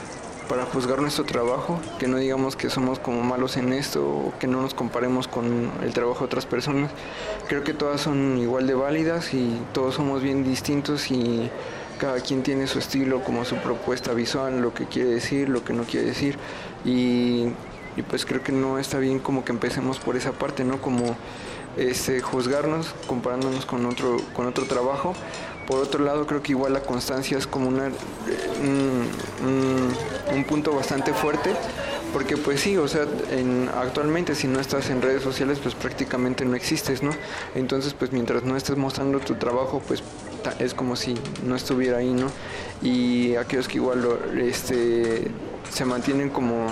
para 0.51 0.67
juzgar 0.67 1.01
nuestro 1.01 1.25
trabajo, 1.25 1.81
que 1.99 2.09
no 2.09 2.19
digamos 2.19 2.57
que 2.57 2.69
somos 2.69 2.99
como 2.99 3.23
malos 3.23 3.57
en 3.57 3.73
esto 3.73 4.05
o 4.05 4.35
que 4.39 4.47
no 4.49 4.61
nos 4.61 4.75
comparemos 4.75 5.29
con 5.29 5.71
el 5.83 5.95
trabajo 5.95 6.19
de 6.19 6.25
otras 6.27 6.45
personas. 6.45 6.91
Creo 7.49 7.65
que 7.65 7.73
todas 7.73 8.03
son 8.03 8.37
igual 8.37 8.67
de 8.67 8.75
válidas 8.75 9.33
y 9.33 9.59
todos 9.73 9.95
somos 9.95 10.23
bien 10.23 10.45
distintos 10.45 11.11
y 11.11 11.51
cada 11.99 12.21
quien 12.21 12.43
tiene 12.43 12.67
su 12.67 12.81
estilo, 12.81 13.25
como 13.25 13.47
su 13.47 13.57
propuesta 13.57 14.13
visual, 14.13 14.61
lo 14.61 14.75
que 14.75 14.85
quiere 14.85 15.09
decir, 15.09 15.49
lo 15.49 15.65
que 15.65 15.73
no 15.73 15.85
quiere 15.85 16.05
decir. 16.05 16.37
Y 16.85 17.47
y 17.97 18.03
pues 18.03 18.27
creo 18.27 18.43
que 18.43 18.53
no 18.53 18.79
está 18.79 18.99
bien 18.99 19.19
como 19.19 19.45
que 19.45 19.53
empecemos 19.53 19.99
por 19.99 20.17
esa 20.17 20.33
parte, 20.33 20.65
¿no? 20.65 20.81
Como 20.81 21.17
este, 21.77 22.21
juzgarnos 22.21 22.95
comparándonos 23.07 23.67
con 23.67 23.87
otro, 23.87 24.17
con 24.35 24.47
otro 24.47 24.65
trabajo. 24.65 25.15
Por 25.67 25.81
otro 25.81 26.05
lado, 26.05 26.27
creo 26.27 26.43
que 26.43 26.53
igual 26.53 26.73
la 26.73 26.81
constancia 26.81 27.37
es 27.37 27.47
como 27.47 27.69
una, 27.69 27.91
un, 28.63 30.45
punto 30.45 30.73
bastante 30.73 31.13
fuerte, 31.13 31.51
porque 32.13 32.37
pues 32.37 32.61
sí, 32.61 32.77
o 32.77 32.87
sea, 32.87 33.05
en, 33.33 33.69
actualmente 33.77 34.37
si 34.37 34.47
no 34.47 34.61
estás 34.61 34.91
en 34.91 35.03
redes 35.03 35.25
sociales, 35.25 35.59
pues 35.61 35.75
prácticamente 35.75 36.45
no 36.45 36.55
existes, 36.55 37.03
¿no? 37.03 37.11
Entonces, 37.57 37.95
pues 37.95 38.13
mientras 38.13 38.45
no 38.45 38.57
estés 38.57 38.77
mostrando 38.77 39.19
tu 39.19 39.35
trabajo, 39.35 39.83
pues 39.89 40.05
es 40.61 40.73
como 40.73 40.95
si 40.95 41.15
no 41.45 41.57
estuviera 41.57 41.99
ahí, 41.99 42.13
¿no? 42.13 42.29
Y 42.81 43.35
aquellos 43.35 43.67
que 43.67 43.79
igual 43.79 44.07
este, 44.39 45.29
se 45.73 45.85
mantienen 45.85 46.31
como 46.31 46.69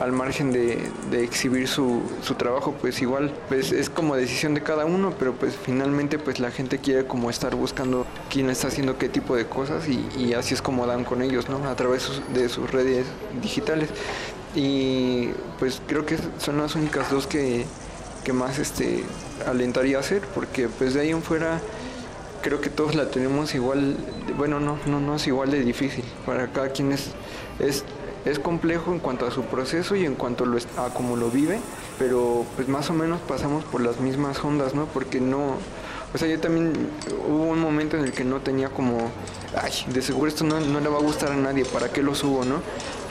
al 0.00 0.12
margen 0.12 0.52
de, 0.52 0.90
exhibir 1.12 1.68
su, 1.68 2.02
su, 2.22 2.34
trabajo, 2.34 2.74
pues 2.80 3.00
igual 3.00 3.32
pues 3.48 3.72
es 3.72 3.88
como 3.88 4.16
decisión 4.16 4.54
de 4.54 4.62
cada 4.62 4.84
uno, 4.84 5.14
pero 5.18 5.34
pues 5.34 5.54
finalmente 5.56 6.18
pues 6.18 6.40
la 6.40 6.50
gente 6.50 6.78
quiere 6.78 7.06
como 7.06 7.30
estar 7.30 7.54
buscando 7.54 8.06
quién 8.30 8.50
está 8.50 8.68
haciendo 8.68 8.98
qué 8.98 9.08
tipo 9.08 9.36
de 9.36 9.46
cosas 9.46 9.84
y, 9.88 10.34
así 10.34 10.54
es 10.54 10.62
como 10.62 10.86
dan 10.86 11.04
con 11.04 11.22
ellos, 11.22 11.48
¿no? 11.48 11.68
A 11.68 11.76
través 11.76 12.10
de 12.32 12.48
sus 12.48 12.70
redes 12.70 13.06
digitales. 13.40 13.88
Y 14.56 15.30
pues 15.58 15.80
creo 15.86 16.06
que 16.06 16.16
son 16.38 16.58
las 16.58 16.74
únicas 16.74 17.10
dos 17.10 17.26
que, 17.26 17.64
que 18.24 18.32
más 18.32 18.58
este, 18.58 19.04
alentaría 19.46 19.98
hacer, 19.98 20.22
porque 20.34 20.68
pues 20.68 20.94
de 20.94 21.02
ahí 21.02 21.10
en 21.10 21.22
fuera 21.22 21.60
creo 22.44 22.60
que 22.60 22.68
todos 22.68 22.94
la 22.94 23.10
tenemos 23.10 23.54
igual, 23.54 23.96
bueno, 24.36 24.60
no, 24.60 24.78
no, 24.86 25.00
no 25.00 25.16
es 25.16 25.26
igual 25.26 25.50
de 25.50 25.60
difícil, 25.64 26.04
para 26.26 26.48
cada 26.48 26.68
quien 26.68 26.92
es, 26.92 27.10
es 27.58 27.84
es 28.24 28.38
complejo 28.38 28.92
en 28.92 29.00
cuanto 29.00 29.26
a 29.26 29.30
su 29.30 29.42
proceso 29.42 29.96
y 29.96 30.06
en 30.06 30.14
cuanto 30.14 30.46
a 30.78 30.88
cómo 30.94 31.16
lo 31.16 31.30
vive, 31.30 31.60
pero 31.98 32.46
pues 32.56 32.68
más 32.68 32.88
o 32.90 32.94
menos 32.94 33.20
pasamos 33.20 33.64
por 33.64 33.82
las 33.82 34.00
mismas 34.00 34.42
ondas, 34.42 34.74
¿no? 34.74 34.86
Porque 34.86 35.20
no, 35.20 35.56
o 36.14 36.18
sea, 36.18 36.26
yo 36.28 36.40
también 36.40 36.72
hubo 37.28 37.44
un 37.44 37.60
momento 37.60 37.98
en 37.98 38.04
el 38.04 38.12
que 38.12 38.24
no 38.24 38.40
tenía 38.40 38.70
como, 38.70 39.10
ay, 39.60 39.72
de 39.92 40.00
seguro 40.00 40.28
esto 40.28 40.44
no, 40.44 40.58
no 40.58 40.80
le 40.80 40.88
va 40.88 40.98
a 40.98 41.02
gustar 41.02 41.32
a 41.32 41.36
nadie, 41.36 41.64
¿para 41.66 41.90
qué 41.90 42.02
lo 42.02 42.14
subo, 42.14 42.44
no? 42.44 42.62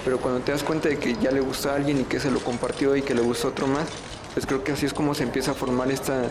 Pero 0.04 0.18
cuando 0.18 0.42
te 0.42 0.52
das 0.52 0.64
cuenta 0.64 0.90
de 0.90 0.98
que 0.98 1.16
ya 1.16 1.32
le 1.32 1.42
gusta 1.42 1.74
a 1.74 1.76
alguien 1.76 2.02
y 2.02 2.04
que 2.06 2.20
se 2.20 2.32
lo 2.32 2.40
compartió 2.40 2.96
y 2.96 3.04
que 3.04 3.14
le 3.14 3.22
gustó 3.22 3.50
otro 3.50 3.68
más, 3.68 3.86
pues 4.34 4.48
creo 4.48 4.64
que 4.64 4.72
así 4.72 4.88
es 4.88 4.94
como 4.94 5.14
se 5.14 5.24
empieza 5.24 5.52
a 5.52 5.54
formar 5.54 5.92
esta, 5.92 6.24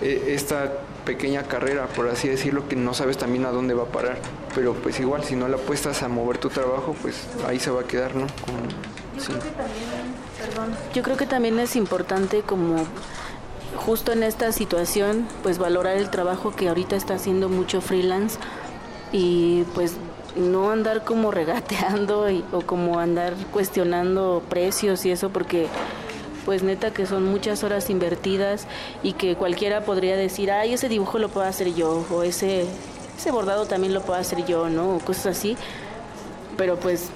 esta 0.00 0.72
pequeña 1.04 1.42
carrera, 1.44 1.86
por 1.86 2.08
así 2.08 2.28
decirlo, 2.28 2.68
que 2.68 2.76
no 2.76 2.94
sabes 2.94 3.16
también 3.18 3.46
a 3.46 3.50
dónde 3.50 3.74
va 3.74 3.84
a 3.84 3.86
parar. 3.86 4.18
Pero 4.54 4.74
pues 4.74 5.00
igual, 5.00 5.24
si 5.24 5.36
no 5.36 5.48
la 5.48 5.56
apuestas 5.56 6.02
a 6.02 6.08
mover 6.08 6.38
tu 6.38 6.48
trabajo, 6.50 6.94
pues 7.00 7.26
ahí 7.46 7.58
se 7.58 7.70
va 7.70 7.82
a 7.82 7.84
quedar, 7.84 8.14
¿no? 8.14 8.26
Yo 10.94 11.02
creo 11.02 11.16
que 11.16 11.26
también 11.26 11.58
es 11.58 11.76
importante 11.76 12.42
como 12.42 12.84
justo 13.76 14.12
en 14.12 14.22
esta 14.22 14.52
situación, 14.52 15.26
pues 15.42 15.58
valorar 15.58 15.96
el 15.96 16.10
trabajo 16.10 16.54
que 16.54 16.68
ahorita 16.68 16.96
está 16.96 17.14
haciendo 17.14 17.48
mucho 17.48 17.80
freelance 17.80 18.38
y 19.12 19.64
pues 19.74 19.94
no 20.36 20.70
andar 20.70 21.04
como 21.04 21.30
regateando 21.30 22.26
o 22.52 22.60
como 22.62 22.98
andar 22.98 23.34
cuestionando 23.52 24.42
precios 24.48 25.04
y 25.04 25.10
eso 25.10 25.30
porque 25.30 25.66
pues 26.48 26.62
neta 26.62 26.94
que 26.94 27.04
son 27.04 27.24
muchas 27.24 27.62
horas 27.62 27.90
invertidas 27.90 28.66
y 29.02 29.12
que 29.12 29.36
cualquiera 29.36 29.82
podría 29.82 30.16
decir, 30.16 30.50
ay, 30.50 30.72
ese 30.72 30.88
dibujo 30.88 31.18
lo 31.18 31.28
puedo 31.28 31.46
hacer 31.46 31.74
yo, 31.74 32.06
o 32.10 32.22
ese, 32.22 32.64
ese 33.18 33.30
bordado 33.30 33.66
también 33.66 33.92
lo 33.92 34.00
puedo 34.00 34.18
hacer 34.18 34.46
yo, 34.46 34.70
¿no? 34.70 34.96
O 34.96 34.98
cosas 34.98 35.36
así, 35.36 35.58
pero 36.56 36.76
pues 36.76 37.10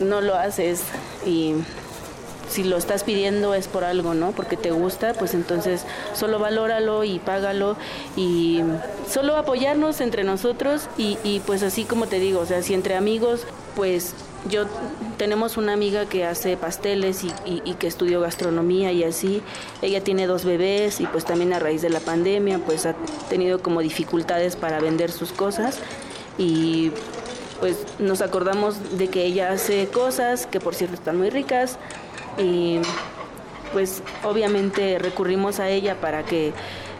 no 0.00 0.22
lo 0.22 0.34
haces 0.34 0.80
y 1.26 1.56
si 2.48 2.64
lo 2.64 2.78
estás 2.78 3.04
pidiendo 3.04 3.52
es 3.52 3.68
por 3.68 3.84
algo, 3.84 4.14
¿no? 4.14 4.32
Porque 4.32 4.56
te 4.56 4.70
gusta, 4.70 5.12
pues 5.12 5.34
entonces 5.34 5.84
solo 6.14 6.38
valóralo 6.38 7.04
y 7.04 7.18
págalo 7.18 7.76
y 8.16 8.62
solo 9.06 9.36
apoyarnos 9.36 10.00
entre 10.00 10.24
nosotros 10.24 10.88
y, 10.96 11.18
y 11.22 11.40
pues 11.40 11.62
así 11.62 11.84
como 11.84 12.06
te 12.06 12.18
digo, 12.18 12.40
o 12.40 12.46
sea, 12.46 12.62
si 12.62 12.72
entre 12.72 12.96
amigos, 12.96 13.46
pues 13.74 14.14
yo 14.48 14.66
tenemos 15.16 15.56
una 15.56 15.72
amiga 15.72 16.06
que 16.06 16.24
hace 16.24 16.56
pasteles 16.56 17.24
y, 17.24 17.74
que 17.74 17.86
estudió 17.86 18.20
gastronomía 18.20 18.92
y 18.92 19.04
así. 19.04 19.42
Ella 19.82 20.02
tiene 20.02 20.26
dos 20.26 20.44
bebés 20.44 21.00
y 21.00 21.06
pues 21.06 21.24
también 21.24 21.52
a 21.52 21.58
raíz 21.58 21.82
de 21.82 21.90
la 21.90 22.00
pandemia 22.00 22.58
pues 22.58 22.86
ha 22.86 22.94
tenido 23.28 23.60
como 23.62 23.80
dificultades 23.80 24.56
para 24.56 24.80
vender 24.80 25.10
sus 25.10 25.32
cosas 25.32 25.78
y 26.36 26.92
pues 27.60 27.78
nos 27.98 28.20
acordamos 28.20 28.98
de 28.98 29.08
que 29.08 29.24
ella 29.24 29.52
hace 29.52 29.88
cosas 29.88 30.46
que 30.46 30.60
por 30.60 30.74
cierto 30.74 30.96
están 30.96 31.16
muy 31.16 31.30
ricas 31.30 31.78
y 32.36 32.80
pues 33.72 34.02
obviamente 34.24 34.98
recurrimos 34.98 35.58
a 35.60 35.68
ella 35.70 36.00
para 36.00 36.24
que 36.24 36.52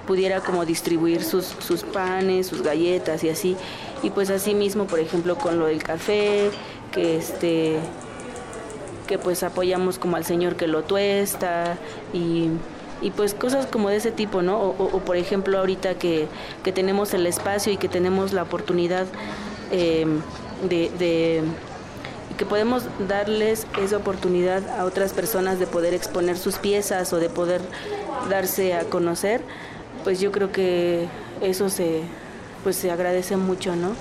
pudiera 0.06 0.40
como 0.40 0.64
distribuir 0.64 1.22
sus, 1.22 1.44
sus 1.44 1.82
panes, 1.82 2.46
sus 2.46 2.62
galletas 2.62 3.24
y 3.24 3.28
así. 3.28 3.56
Y 4.04 4.10
pues 4.10 4.28
así 4.28 4.54
mismo, 4.54 4.86
por 4.86 5.00
ejemplo, 5.00 5.36
con 5.38 5.58
lo 5.58 5.64
del 5.66 5.82
café, 5.82 6.50
que 6.92 7.16
este 7.16 7.78
que 9.06 9.18
pues 9.18 9.42
apoyamos 9.42 9.98
como 9.98 10.16
al 10.16 10.24
señor 10.24 10.56
que 10.56 10.66
lo 10.66 10.82
tuesta 10.82 11.76
y, 12.12 12.50
pues 13.16 13.34
cosas 13.34 13.66
como 13.66 13.90
de 13.90 13.96
ese 13.96 14.10
tipo, 14.10 14.40
¿no? 14.40 14.58
O, 14.60 15.00
por 15.00 15.16
ejemplo 15.16 15.58
ahorita 15.58 15.94
que, 15.94 16.26
tenemos 16.74 17.12
el 17.12 17.26
espacio 17.26 17.72
y 17.72 17.76
que 17.76 17.88
tenemos 17.88 18.32
la 18.32 18.42
oportunidad 18.42 19.06
em, 19.70 20.20
de, 20.68 20.90
de 20.98 21.42
que 22.38 22.46
podemos 22.46 22.84
darles 23.08 23.66
esa 23.78 23.98
oportunidad 23.98 24.66
a 24.78 24.84
otras 24.84 25.12
personas 25.12 25.58
de 25.58 25.66
poder 25.66 25.92
exponer 25.92 26.38
sus 26.38 26.56
piezas 26.56 27.12
o 27.12 27.18
de 27.18 27.28
poder 27.28 27.60
darse 28.30 28.74
a 28.74 28.84
conocer, 28.84 29.42
pues 30.02 30.20
yo 30.20 30.32
creo 30.32 30.50
que 30.50 31.06
eso 31.42 31.68
se 31.68 32.02
pues 32.64 32.74
se 32.74 32.90
agradece 32.90 33.36
mucho, 33.36 33.76
¿no? 33.76 33.94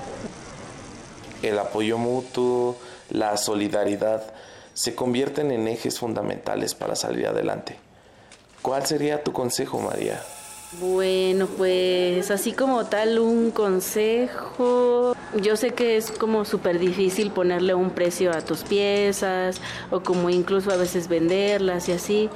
el 1.48 1.58
apoyo 1.58 1.98
mutuo, 1.98 2.76
la 3.10 3.36
solidaridad, 3.36 4.22
se 4.72 4.94
convierten 4.94 5.50
en 5.52 5.68
ejes 5.68 5.98
fundamentales 5.98 6.74
para 6.74 6.96
salir 6.96 7.26
adelante. 7.26 7.76
¿Cuál 8.62 8.86
sería 8.86 9.22
tu 9.22 9.32
consejo, 9.32 9.78
María? 9.78 10.20
Bueno, 10.80 11.46
pues 11.46 12.30
así 12.32 12.52
como 12.52 12.86
tal 12.86 13.20
un 13.20 13.52
consejo, 13.52 15.14
yo 15.40 15.56
sé 15.56 15.70
que 15.70 15.96
es 15.96 16.10
como 16.10 16.44
súper 16.44 16.80
difícil 16.80 17.30
ponerle 17.30 17.74
un 17.74 17.90
precio 17.90 18.32
a 18.32 18.40
tus 18.40 18.64
piezas 18.64 19.60
o 19.92 20.00
como 20.00 20.30
incluso 20.30 20.72
a 20.72 20.76
veces 20.76 21.06
venderlas 21.06 21.88
y 21.88 21.92
así, 21.92 22.30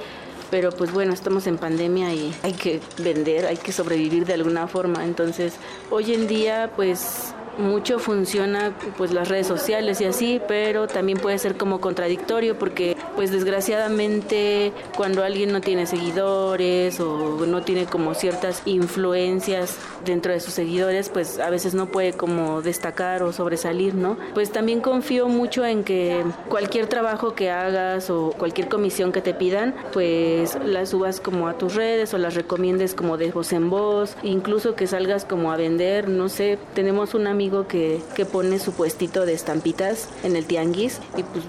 pero 0.50 0.70
pues 0.70 0.92
bueno, 0.92 1.12
estamos 1.12 1.46
en 1.46 1.58
pandemia 1.58 2.12
y 2.12 2.34
hay 2.42 2.52
que 2.52 2.80
vender, 2.98 3.46
hay 3.46 3.56
que 3.56 3.72
sobrevivir 3.72 4.26
de 4.26 4.34
alguna 4.34 4.66
forma, 4.66 5.04
entonces 5.04 5.54
hoy 5.90 6.14
en 6.14 6.26
día 6.28 6.70
pues 6.76 7.34
mucho 7.58 7.98
funciona 7.98 8.72
pues 8.96 9.12
las 9.12 9.28
redes 9.28 9.46
sociales 9.46 10.00
y 10.00 10.04
así, 10.04 10.40
pero 10.46 10.86
también 10.86 11.18
puede 11.18 11.38
ser 11.38 11.56
como 11.56 11.80
contradictorio 11.80 12.58
porque 12.58 12.96
pues 13.16 13.30
desgraciadamente 13.30 14.72
cuando 14.96 15.22
alguien 15.22 15.52
no 15.52 15.60
tiene 15.60 15.86
seguidores 15.86 17.00
o 17.00 17.46
no 17.46 17.62
tiene 17.62 17.86
como 17.86 18.14
ciertas 18.14 18.62
influencias 18.64 19.76
dentro 20.04 20.32
de 20.32 20.40
sus 20.40 20.54
seguidores, 20.54 21.08
pues 21.08 21.38
a 21.38 21.50
veces 21.50 21.74
no 21.74 21.86
puede 21.86 22.12
como 22.12 22.62
destacar 22.62 23.22
o 23.22 23.32
sobresalir, 23.32 23.94
¿no? 23.94 24.16
Pues 24.34 24.50
también 24.50 24.80
confío 24.80 25.28
mucho 25.28 25.64
en 25.64 25.84
que 25.84 26.24
cualquier 26.48 26.86
trabajo 26.86 27.34
que 27.34 27.50
hagas 27.50 28.10
o 28.10 28.34
cualquier 28.38 28.68
comisión 28.68 29.12
que 29.12 29.20
te 29.20 29.34
pidan, 29.34 29.74
pues 29.92 30.56
las 30.64 30.90
subas 30.90 31.20
como 31.20 31.48
a 31.48 31.54
tus 31.54 31.74
redes 31.74 32.14
o 32.14 32.18
las 32.18 32.34
recomiendes 32.34 32.94
como 32.94 33.16
de 33.16 33.30
voz 33.30 33.52
en 33.52 33.70
voz, 33.70 34.16
incluso 34.22 34.74
que 34.74 34.86
salgas 34.86 35.24
como 35.24 35.52
a 35.52 35.56
vender, 35.56 36.08
no 36.08 36.28
sé, 36.28 36.58
tenemos 36.74 37.14
un 37.14 37.26
amigo 37.48 37.66
que, 37.66 38.02
que 38.14 38.26
pone 38.26 38.58
su 38.58 38.72
puestito 38.72 39.24
de 39.24 39.32
estampitas 39.32 40.08
en 40.22 40.37
el 40.37 40.44
tianguis 40.44 41.00
y 41.16 41.22
pues 41.22 41.44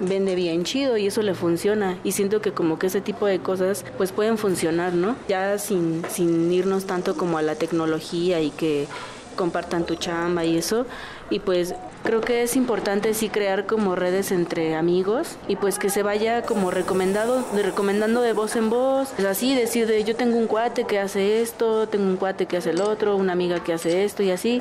vende 0.00 0.34
bien 0.34 0.64
chido 0.64 0.96
y 0.96 1.06
eso 1.06 1.22
le 1.22 1.34
funciona. 1.34 1.96
Y 2.02 2.10
siento 2.10 2.40
que 2.40 2.50
como 2.50 2.78
que 2.78 2.88
ese 2.88 3.00
tipo 3.00 3.26
de 3.26 3.38
cosas 3.38 3.84
pues 3.96 4.10
pueden 4.10 4.36
funcionar, 4.36 4.94
¿no? 4.94 5.14
Ya 5.28 5.58
sin, 5.58 6.02
sin 6.10 6.52
irnos 6.52 6.86
tanto 6.86 7.16
como 7.16 7.38
a 7.38 7.42
la 7.42 7.54
tecnología 7.54 8.40
y 8.40 8.50
que 8.50 8.88
compartan 9.36 9.84
tu 9.84 9.94
chamba 9.94 10.44
y 10.44 10.56
eso. 10.56 10.86
Y 11.30 11.38
pues 11.38 11.74
creo 12.02 12.20
que 12.20 12.42
es 12.42 12.54
importante 12.54 13.14
sí 13.14 13.28
crear 13.28 13.66
como 13.66 13.96
redes 13.96 14.30
entre 14.30 14.74
amigos 14.74 15.36
y 15.48 15.56
pues 15.56 15.78
que 15.78 15.88
se 15.88 16.02
vaya 16.02 16.42
como 16.42 16.70
recomendado 16.70 17.44
recomendando 17.54 18.20
de 18.20 18.32
voz 18.32 18.56
en 18.56 18.70
voz. 18.70 19.08
Es 19.18 19.24
así 19.24 19.54
decir 19.54 19.86
de 19.86 20.04
yo 20.04 20.14
tengo 20.14 20.36
un 20.36 20.46
cuate 20.46 20.84
que 20.84 20.98
hace 20.98 21.40
esto 21.40 21.88
tengo 21.88 22.04
un 22.04 22.16
cuate 22.16 22.46
que 22.46 22.58
hace 22.58 22.70
el 22.70 22.80
otro 22.80 23.16
una 23.16 23.32
amiga 23.32 23.62
que 23.64 23.72
hace 23.72 24.04
esto 24.04 24.22
y 24.22 24.30
así 24.30 24.60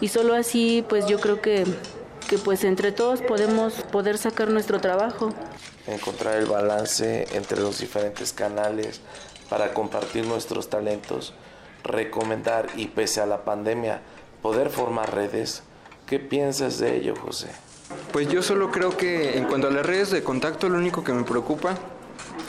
y 0.00 0.08
solo 0.08 0.34
así 0.34 0.84
pues 0.88 1.06
yo 1.06 1.20
creo 1.20 1.40
que, 1.40 1.64
que 2.28 2.38
pues 2.38 2.64
entre 2.64 2.92
todos 2.92 3.22
podemos 3.22 3.74
poder 3.92 4.18
sacar 4.18 4.48
nuestro 4.48 4.80
trabajo. 4.80 5.30
Encontrar 5.86 6.36
el 6.36 6.46
balance 6.46 7.26
entre 7.32 7.60
los 7.60 7.78
diferentes 7.78 8.32
canales 8.32 9.00
para 9.48 9.72
compartir 9.72 10.26
nuestros 10.26 10.68
talentos, 10.68 11.32
recomendar 11.84 12.66
y 12.76 12.86
pese 12.86 13.20
a 13.20 13.26
la 13.26 13.44
pandemia 13.44 14.00
poder 14.42 14.70
formar 14.70 15.14
redes. 15.14 15.62
¿Qué 16.06 16.18
piensas 16.18 16.78
de 16.78 16.96
ello, 16.96 17.14
José? 17.16 17.48
Pues 18.12 18.28
yo 18.28 18.42
solo 18.42 18.70
creo 18.70 18.96
que 18.96 19.36
en 19.36 19.44
cuanto 19.44 19.68
a 19.68 19.70
las 19.70 19.86
redes 19.86 20.10
de 20.10 20.22
contacto, 20.22 20.68
lo 20.68 20.78
único 20.78 21.04
que 21.04 21.12
me 21.12 21.24
preocupa 21.24 21.76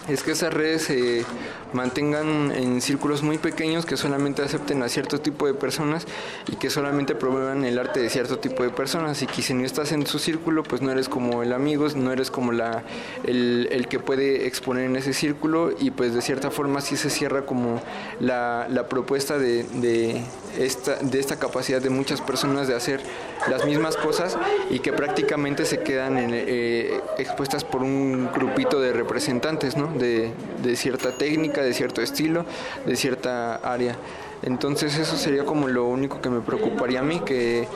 es 0.08 0.24
que 0.24 0.32
esas 0.32 0.54
redes 0.54 0.84
se 0.84 1.26
mantengan 1.74 2.52
en 2.52 2.82
círculos 2.82 3.24
muy 3.24 3.38
pequeños 3.38 3.86
que 3.86 3.98
solamente 3.98 4.42
acepten 4.42 4.82
a 4.82 4.88
cierto 4.88 5.20
tipo 5.20 5.48
de 5.48 5.54
personas 5.54 6.06
y 6.50 6.56
que 6.56 6.70
solamente 6.70 7.14
promuevan 7.14 7.66
el 7.66 7.78
arte 7.78 8.00
de 8.00 8.10
cierto 8.10 8.40
tipo 8.40 8.64
de 8.64 8.70
personas. 8.70 9.22
Y 9.22 9.28
que 9.28 9.42
si 9.42 9.54
no 9.54 9.66
estás 9.66 9.92
en 9.92 10.08
su 10.08 10.20
círculo 10.20 10.64
pues 10.64 10.82
no 10.82 10.92
eres 10.92 11.10
como 11.10 11.44
el 11.44 11.52
amigo, 11.52 11.88
no 11.96 12.14
eres 12.14 12.32
como 12.32 12.54
la, 12.54 12.84
el, 13.26 13.88
que 13.90 14.00
puede 14.00 14.48
exponer 14.48 14.86
en 14.86 14.96
ese 14.96 15.14
círculo. 15.14 15.72
Y 15.78 15.92
pues 15.92 16.14
de 16.14 16.22
cierta 16.22 16.52
forma 16.52 16.80
sí 16.80 16.96
se 16.96 17.10
cierra 17.10 17.46
como 17.46 17.82
la, 18.22 18.68
propuesta 18.90 19.38
de, 19.38 20.22
esta, 20.58 20.96
de 20.96 21.20
esta 21.20 21.38
capacidad 21.38 21.82
de 21.82 21.90
muchas 21.90 22.22
personas 22.22 22.68
de 22.68 22.76
hacer 22.76 23.02
las 23.50 23.66
mismas 23.66 23.96
cosas 23.96 24.38
y 24.70 24.80
que 24.80 24.94
prácticamente 24.94 25.66
se 25.66 25.80
quedan 25.80 26.18
eh, 26.18 27.02
expuestas 27.18 27.64
por 27.64 27.84
un 27.84 28.30
grupito 28.34 28.80
de 28.80 28.94
representantes 28.94 29.78
¿no? 29.78 29.88
de, 29.88 30.32
de 30.64 30.76
cierta 30.76 31.12
técnica, 31.18 31.62
de 31.62 31.74
cierto 31.74 32.02
estilo, 32.02 32.46
de 32.86 32.96
cierta 32.96 33.56
área. 33.56 33.96
Entonces 34.44 34.98
eso 34.98 35.18
sería 35.18 35.46
como 35.46 35.68
lo 35.68 35.86
único 35.86 36.22
que 36.22 36.30
me 36.30 36.42
preocuparía 36.42 37.00
a 37.00 37.04
mí, 37.04 37.22
que 37.22 37.68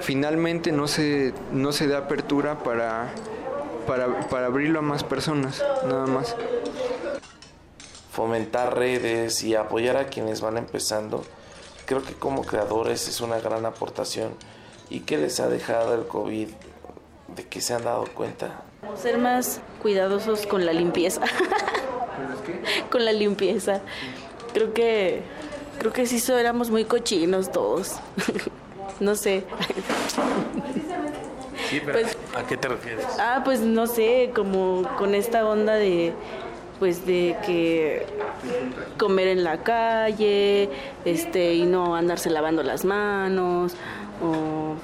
finalmente 0.00 0.70
no 0.70 0.86
se, 0.86 1.32
no 1.52 1.72
se 1.72 1.86
dé 1.86 1.96
apertura 1.96 2.62
para, 2.62 3.12
para, 3.86 4.46
abrirlo 4.46 4.80
a 4.80 4.82
más 4.82 5.02
personas, 5.02 5.64
nada 5.86 6.06
más. 6.06 6.36
Fomentar 8.12 8.76
redes 8.76 9.42
y 9.42 9.54
apoyar 9.54 9.96
a 9.96 10.06
quienes 10.06 10.40
van 10.40 10.58
empezando, 10.58 11.24
creo 11.86 12.02
que 12.02 12.14
como 12.14 12.42
creadores 12.44 13.08
es 13.08 13.20
una 13.20 13.38
gran 13.38 13.66
aportación. 13.66 14.34
¿Y 14.90 15.00
qué 15.00 15.18
les 15.18 15.40
ha 15.40 15.48
dejado 15.48 15.94
el 15.94 16.06
COVID? 16.06 16.48
¿De 17.34 17.44
que 17.44 17.60
se 17.60 17.74
han 17.74 17.84
dado 17.84 18.04
cuenta? 18.14 18.62
Ser 18.96 19.18
más 19.18 19.60
cuidadosos 19.82 20.46
con 20.46 20.66
la 20.66 20.72
limpieza. 20.72 21.22
con 22.90 23.04
la 23.04 23.12
limpieza. 23.12 23.80
Creo 24.52 24.72
que 24.72 25.22
creo 25.78 25.92
que 25.92 26.06
sí 26.06 26.22
éramos 26.32 26.70
muy 26.70 26.84
cochinos 26.84 27.50
todos. 27.50 27.96
no 29.00 29.14
sé. 29.14 29.44
Pues, 31.82 32.16
¿a 32.36 32.46
qué 32.46 32.56
te 32.56 32.68
refieres? 32.68 33.06
Ah, 33.18 33.42
pues 33.44 33.60
no 33.60 33.86
sé, 33.86 34.30
como 34.34 34.88
con 34.96 35.14
esta 35.14 35.46
onda 35.46 35.74
de 35.74 36.12
pues 36.78 37.06
de 37.06 37.36
que 37.46 38.06
comer 38.98 39.28
en 39.28 39.44
la 39.44 39.58
calle, 39.58 40.70
este 41.04 41.54
y 41.54 41.64
no 41.64 41.96
andarse 41.96 42.30
lavando 42.30 42.62
las 42.62 42.84
manos 42.84 43.74
o 44.22 44.74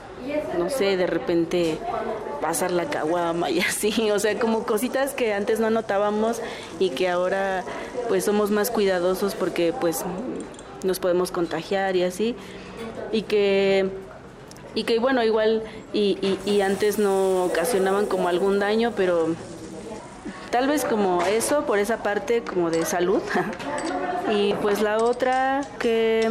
no 0.59 0.71
sé, 0.71 0.97
de 0.97 1.07
repente 1.07 1.79
pasar 2.41 2.71
la 2.71 2.87
caguama 2.87 3.51
y 3.51 3.61
así, 3.61 4.11
o 4.11 4.19
sea, 4.19 4.39
como 4.39 4.65
cositas 4.65 5.15
que 5.15 5.33
antes 5.33 5.61
no 5.61 5.71
notábamos 5.71 6.41
y 6.79 6.91
que 6.91 7.09
ahora 7.09 7.65
pues 8.09 8.25
somos 8.25 8.51
más 8.51 8.71
cuidadosos 8.71 9.35
porque 9.35 9.73
pues 9.79 10.05
nos 10.85 10.99
podemos 10.99 11.31
contagiar 11.31 11.97
y 11.97 12.03
así, 12.03 12.35
y 13.13 13.23
que 13.23 13.89
y 14.75 14.85
que 14.85 14.99
bueno, 15.01 15.23
igual 15.25 15.65
y, 15.93 16.39
y, 16.47 16.61
antes 16.61 16.99
no 16.99 17.45
ocasionaban 17.45 18.07
como 18.07 18.29
algún 18.29 18.61
daño, 18.61 18.93
pero 18.97 19.35
tal 20.51 20.69
vez 20.69 20.85
como 20.85 21.23
eso, 21.23 21.65
por 21.65 21.79
esa 21.79 21.99
parte 21.99 22.43
como 22.43 22.71
de 22.71 22.85
salud. 22.85 23.23
y 24.31 24.55
pues 24.55 24.81
la 24.83 24.99
otra 24.99 25.63
que 25.79 26.31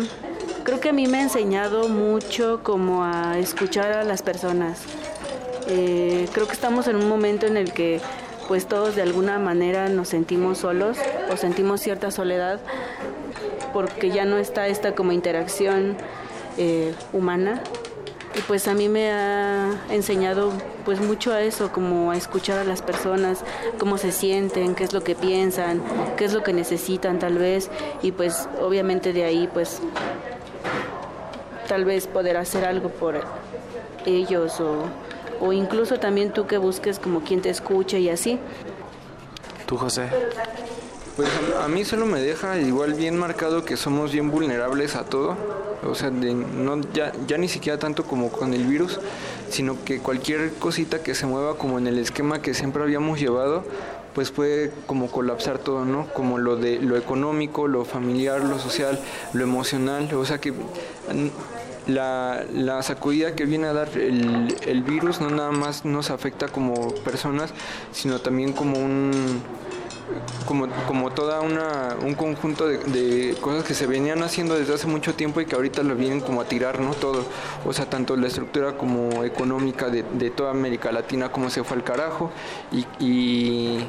creo 0.64 0.80
que 0.80 0.90
a 0.90 0.94
mí 0.94 1.08
me 1.08 1.20
ha 1.20 1.22
enseñado 1.22 1.90
mucho 1.90 2.62
como 2.64 3.04
a 3.04 3.38
escuchar 3.40 3.92
a 3.94 4.04
las 4.04 4.22
personas. 4.22 4.82
Eh, 5.68 6.28
creo 6.34 6.48
que 6.48 6.54
estamos 6.54 6.88
en 6.88 6.96
un 6.96 7.08
momento 7.08 7.46
en 7.46 7.58
el 7.58 7.74
que 7.74 8.02
pues 8.48 8.68
todos 8.68 8.96
de 8.96 9.04
alguna 9.04 9.38
manera 9.38 9.90
nos 9.90 10.10
sentimos 10.10 10.60
solos 10.60 10.98
o 11.32 11.38
sentimos 11.38 11.82
cierta 11.82 12.10
soledad 12.10 12.60
porque 13.74 14.10
ya 14.10 14.26
no 14.26 14.40
está 14.40 14.68
esta 14.68 14.96
como 14.96 15.12
interacción 15.12 15.96
eh, 16.58 16.96
humana 17.14 17.62
y 18.40 18.42
pues 18.44 18.70
a 18.70 18.74
mí 18.74 18.88
me 18.88 19.12
ha 19.12 19.74
enseñado 19.90 20.54
pues 20.86 21.02
mucho 21.02 21.34
a 21.34 21.42
eso, 21.42 21.74
como 21.74 22.12
a 22.12 22.16
escuchar 22.16 22.58
a 22.58 22.64
las 22.64 22.82
personas, 22.82 23.44
cómo 23.78 23.98
se 23.98 24.14
sienten, 24.14 24.76
qué 24.76 24.86
es 24.86 24.94
lo 24.94 25.04
que 25.04 25.14
piensan, 25.14 25.82
qué 26.16 26.24
es 26.24 26.34
lo 26.34 26.42
que 26.42 26.54
necesitan 26.54 27.20
tal 27.20 27.38
vez 27.38 27.70
y 28.02 28.14
pues 28.14 28.48
obviamente 28.62 29.12
de 29.12 29.26
ahí 29.26 29.50
pues 29.54 29.82
tal 31.68 31.84
vez 31.84 32.08
poder 32.08 32.38
hacer 32.38 32.64
algo 32.64 32.88
por 32.88 33.20
ellos 34.06 34.62
o, 34.62 34.86
o 35.42 35.52
incluso 35.52 36.00
también 36.00 36.32
tú 36.32 36.48
que 36.48 36.58
busques 36.58 36.98
como 36.98 37.22
quien 37.22 37.42
te 37.42 37.50
escuche 37.50 38.00
y 38.00 38.10
así. 38.10 38.40
¿Tú, 39.66 39.76
José? 39.76 40.10
Pues 41.20 41.30
a, 41.62 41.68
mí 41.68 41.84
solo 41.84 42.06
me 42.06 42.22
deja 42.22 42.58
igual 42.62 42.94
bien 42.94 43.18
marcado 43.18 43.66
que 43.66 43.76
somos 43.76 44.14
bien 44.14 44.32
vulnerables 44.32 44.96
a 44.96 45.04
todo. 45.04 45.36
O 45.86 45.94
sea, 45.94 46.12
no, 46.12 46.80
ya, 46.94 47.12
ya 47.28 47.38
ni 47.38 47.50
siquiera 47.50 47.78
tanto 47.78 48.06
como 48.06 48.32
con 48.32 48.54
el 48.54 48.64
virus, 48.64 49.02
sino 49.50 49.84
que 49.84 50.00
cualquier 50.00 50.54
cosita 50.54 51.04
que 51.04 51.16
se 51.16 51.26
mueva 51.26 51.58
como 51.58 51.78
en 51.78 51.88
el 51.88 52.00
esquema 52.00 52.42
que 52.42 52.54
siempre 52.54 52.84
habíamos 52.84 53.20
llevado, 53.20 53.66
pues 54.16 54.32
puede 54.32 54.72
como 54.86 55.12
colapsar 55.12 55.58
todo, 55.58 55.84
¿no? 55.84 56.08
Como 56.14 56.38
lo 56.38 56.56
de 56.56 56.80
lo 56.80 56.96
económico, 56.96 57.68
lo 57.68 57.84
familiar, 57.84 58.42
lo 58.42 58.58
social, 58.58 58.98
lo 59.34 59.44
emocional. 59.44 60.14
O 60.14 60.24
sea 60.24 60.38
que 60.38 60.54
la, 61.86 62.46
la, 62.54 62.82
sacudida 62.82 63.36
que 63.36 63.44
viene 63.44 63.68
a 63.68 63.74
dar 63.74 63.90
el, 63.98 64.56
el, 64.66 64.84
virus 64.84 65.20
no 65.20 65.30
nada 65.30 65.52
más 65.52 65.84
nos 65.84 66.12
afecta 66.12 66.48
como 66.48 66.94
personas, 67.04 67.52
sino 67.92 68.22
también 68.22 68.54
como 68.54 68.80
un 68.80 69.42
como, 70.50 70.68
como 70.88 71.12
toda 71.12 71.42
una, 71.42 71.96
un 72.02 72.16
conjunto 72.16 72.68
de, 72.68 73.38
cosas 73.40 73.64
que 73.64 73.76
se 73.76 73.86
venían 73.86 74.24
haciendo 74.24 74.56
desde 74.56 74.74
hace 74.74 74.88
mucho 74.88 75.14
tiempo 75.14 75.42
y 75.42 75.46
que 75.46 75.54
ahorita 75.54 75.84
lo 75.84 75.96
vienen 75.96 76.22
como 76.22 76.42
a 76.42 76.46
tirar, 76.46 76.80
¿no? 76.80 76.96
Todo, 76.96 77.24
o 77.64 77.72
sea, 77.72 77.88
tanto 77.88 78.16
la 78.16 78.26
estructura 78.26 78.76
como 78.76 79.24
económica 79.24 79.90
de, 79.90 80.02
de 80.02 80.32
toda 80.32 80.50
América 80.50 80.92
Latina 80.92 81.32
como 81.32 81.52
se 81.52 81.64
fue 81.64 81.78
al 81.78 81.84
carajo 81.84 82.32
y, 82.72 83.86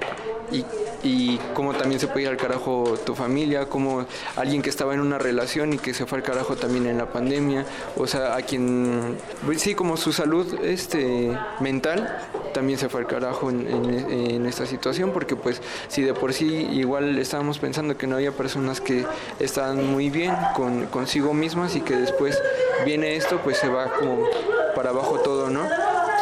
y 0.53 0.65
y 1.03 1.39
cómo 1.55 1.75
también 1.75 2.01
se 2.01 2.07
puede 2.07 2.23
ir 2.23 2.29
al 2.29 2.37
carajo 2.37 2.99
tu 3.05 3.15
familia, 3.15 3.67
como 3.67 4.07
alguien 4.37 4.63
que 4.63 4.71
estaba 4.71 4.95
en 4.95 5.01
una 5.01 5.19
relación 5.19 5.73
y 5.73 5.79
que 5.79 5.95
se 5.95 6.07
fue 6.07 6.19
al 6.19 6.25
carajo 6.25 6.57
también 6.57 6.87
en 6.87 6.99
la 6.99 7.07
pandemia, 7.07 7.65
o 7.97 8.07
sea, 8.07 8.37
a 8.37 8.43
quien, 8.43 9.17
pues 9.45 9.61
sí, 9.63 9.75
como 9.75 9.97
su 9.97 10.13
salud 10.13 10.65
este, 10.65 11.37
mental 11.61 12.19
también 12.53 12.79
se 12.79 12.89
fue 12.89 13.01
al 13.01 13.07
carajo 13.07 13.51
en, 13.51 13.67
en, 13.67 14.47
esta 14.47 14.67
situación, 14.67 15.13
porque 15.13 15.37
pues 15.37 15.63
si 15.89 16.03
de 16.03 16.15
por 16.15 16.33
sí 16.33 16.69
igual 16.73 17.19
estábamos 17.19 17.59
pensando 17.59 17.97
que 17.97 18.07
no 18.07 18.17
había 18.17 18.33
personas 18.33 18.81
que 18.81 19.07
estaban 19.39 19.87
muy 19.87 20.11
bien 20.11 20.35
con, 20.57 20.87
consigo 20.87 21.33
mismas 21.33 21.77
y 21.77 21.81
que 21.81 21.97
después 21.97 22.43
viene 22.85 23.17
esto, 23.17 23.41
pues 23.43 23.59
se 23.59 23.69
va 23.69 23.93
como 23.93 24.25
para 24.75 24.91
abajo 24.91 25.21
todo, 25.21 25.51
¿no? 25.51 25.69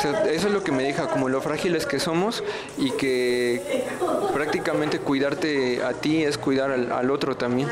Eso 0.05 0.49
es 0.49 0.53
lo 0.53 0.63
que 0.63 0.73
me 0.73 0.83
deja, 0.83 1.09
como 1.09 1.29
lo 1.29 1.41
frágiles 1.41 1.87
que 1.87 1.99
somos 1.99 2.45
y 2.77 2.91
que 2.93 3.85
prácticamente 4.33 5.01
cuidarte 5.01 5.83
a 5.85 5.95
ti 5.95 6.23
es 6.23 6.39
cuidar 6.39 6.71
al, 6.71 7.11
otro 7.11 7.37
también. 7.37 7.69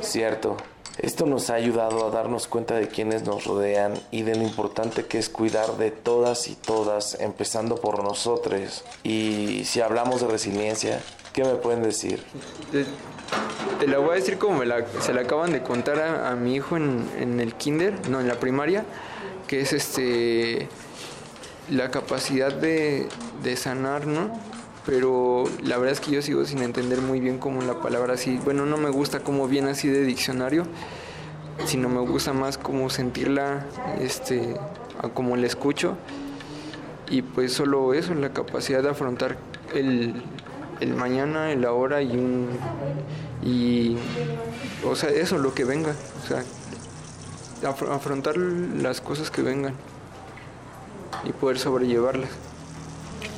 Cierto. 0.00 0.56
Esto 0.98 1.24
nos 1.24 1.48
ha 1.48 1.54
ayudado 1.54 2.06
a 2.06 2.10
darnos 2.10 2.46
cuenta 2.46 2.74
de 2.74 2.88
quienes 2.88 3.22
nos 3.22 3.44
rodean 3.44 3.94
y 4.10 4.22
de 4.22 4.34
lo 4.34 4.42
importante 4.42 5.06
que 5.06 5.18
es 5.18 5.30
cuidar 5.30 5.78
de 5.78 5.90
todas 5.90 6.48
y 6.48 6.56
todas, 6.56 7.18
empezando 7.20 7.76
por 7.76 8.04
nosotros. 8.04 8.84
Y 9.02 9.62
si 9.64 9.80
hablamos 9.80 10.20
de 10.20 10.26
resiliencia, 10.26 11.00
¿qué 11.32 11.42
me 11.42 11.54
pueden 11.54 11.82
decir? 11.82 12.22
Te, 13.78 13.86
la 13.86 13.96
voy 13.98 14.10
a 14.10 14.14
decir 14.16 14.36
como 14.36 14.60
se 15.00 15.14
la 15.14 15.20
acaban 15.22 15.52
de 15.52 15.62
contar 15.62 16.00
a, 16.00 16.34
mi 16.34 16.56
hijo 16.56 16.76
en, 16.76 17.08
en, 17.18 17.40
el 17.40 17.54
kinder, 17.54 18.10
no, 18.10 18.20
en 18.20 18.28
la 18.28 18.34
primaria, 18.34 18.84
que 19.46 19.62
es 19.62 19.72
este 19.72 20.68
la 21.70 21.90
capacidad 21.90 22.52
de, 22.52 23.08
sanar, 23.56 24.06
¿no? 24.06 24.30
Pero 24.86 25.44
la 25.62 25.76
verdad 25.76 25.92
es 25.92 26.00
que 26.00 26.10
yo 26.10 26.22
sigo 26.22 26.44
sin 26.44 26.62
entender 26.62 27.00
muy 27.00 27.20
bien 27.20 27.38
cómo 27.38 27.62
la 27.62 27.80
palabra 27.80 28.14
así, 28.14 28.40
bueno, 28.44 28.66
no 28.66 28.76
me 28.76 28.90
gusta 28.90 29.20
cómo 29.20 29.46
viene 29.46 29.70
así 29.70 29.88
de 29.88 30.02
diccionario, 30.02 30.64
sino 31.66 31.88
me 31.88 32.00
gusta 32.00 32.32
más 32.32 32.58
como 32.58 32.90
sentirla, 32.90 33.66
este, 34.00 34.56
como 35.14 35.36
la 35.36 35.46
escucho. 35.46 35.96
Y 37.08 37.22
pues 37.22 37.52
solo 37.52 37.92
eso, 37.92 38.14
la 38.14 38.32
capacidad 38.32 38.82
de 38.82 38.90
afrontar 38.90 39.36
el, 39.74 40.22
el 40.80 40.94
mañana, 40.94 41.52
el 41.52 41.64
ahora 41.64 42.02
y 42.02 42.16
un... 42.16 42.48
Y, 43.42 43.96
o 44.84 44.94
sea, 44.94 45.10
eso, 45.10 45.38
lo 45.38 45.54
que 45.54 45.64
venga, 45.64 45.94
o 46.22 46.26
sea, 46.26 46.44
afrontar 47.92 48.36
las 48.36 49.00
cosas 49.00 49.30
que 49.30 49.42
vengan 49.42 49.74
y 51.24 51.32
poder 51.32 51.58
sobrellevarlas. 51.58 52.30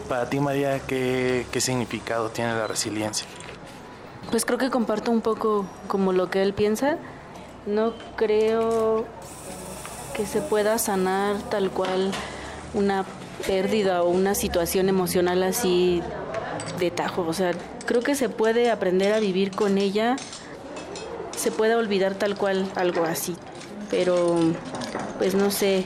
Para 0.08 0.28
ti, 0.28 0.40
María, 0.40 0.80
¿qué, 0.80 1.46
¿qué 1.50 1.60
significado 1.60 2.28
tiene 2.30 2.54
la 2.54 2.66
resiliencia? 2.66 3.26
Pues 4.30 4.44
creo 4.44 4.58
que 4.58 4.70
comparto 4.70 5.10
un 5.10 5.20
poco 5.20 5.66
como 5.88 6.12
lo 6.12 6.30
que 6.30 6.42
él 6.42 6.54
piensa. 6.54 6.98
No 7.66 7.92
creo 8.16 9.04
que 10.14 10.26
se 10.26 10.40
pueda 10.40 10.78
sanar 10.78 11.36
tal 11.50 11.70
cual 11.70 12.12
una 12.74 13.04
pérdida 13.46 14.02
o 14.02 14.08
una 14.08 14.34
situación 14.34 14.88
emocional 14.88 15.42
así 15.42 16.02
de 16.78 16.90
tajo. 16.90 17.22
O 17.22 17.32
sea, 17.32 17.52
creo 17.86 18.02
que 18.02 18.14
se 18.14 18.28
puede 18.28 18.70
aprender 18.70 19.12
a 19.12 19.20
vivir 19.20 19.50
con 19.52 19.78
ella, 19.78 20.16
se 21.36 21.50
puede 21.50 21.74
olvidar 21.74 22.14
tal 22.14 22.36
cual 22.36 22.70
algo 22.76 23.04
así, 23.04 23.36
pero 23.90 24.38
pues 25.18 25.34
no 25.34 25.50
sé, 25.50 25.84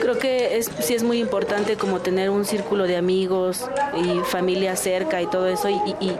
creo 0.00 0.18
que 0.18 0.58
es, 0.58 0.70
sí 0.80 0.94
es 0.94 1.02
muy 1.02 1.18
importante 1.18 1.76
como 1.76 2.00
tener 2.00 2.30
un 2.30 2.44
círculo 2.44 2.86
de 2.86 2.96
amigos 2.96 3.68
y 3.96 4.20
familia 4.20 4.76
cerca 4.76 5.22
y 5.22 5.26
todo 5.26 5.46
eso 5.48 5.68
y, 5.68 6.18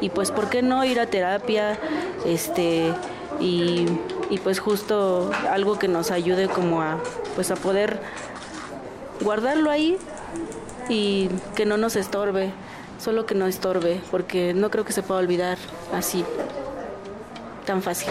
y, 0.00 0.08
pues 0.10 0.30
por 0.30 0.50
qué 0.50 0.62
no 0.62 0.84
ir 0.84 1.00
a 1.00 1.06
terapia 1.06 1.78
este 2.26 2.92
y, 3.40 3.86
y, 4.30 4.38
pues 4.38 4.60
justo 4.60 5.30
algo 5.50 5.78
que 5.78 5.88
nos 5.88 6.10
ayude 6.10 6.48
como 6.48 6.82
a 6.82 6.98
pues 7.34 7.50
a 7.50 7.56
poder 7.56 8.00
guardarlo 9.20 9.70
ahí 9.70 9.96
y 10.88 11.28
que 11.54 11.64
no 11.64 11.76
nos 11.76 11.96
estorbe 11.96 12.50
solo 12.98 13.26
que 13.26 13.34
no 13.34 13.46
estorbe 13.46 14.00
porque 14.10 14.54
no 14.54 14.70
creo 14.70 14.84
que 14.84 14.92
se 14.92 15.02
pueda 15.02 15.20
olvidar 15.20 15.58
así 15.92 16.24
tan 17.64 17.82
fácil 17.82 18.10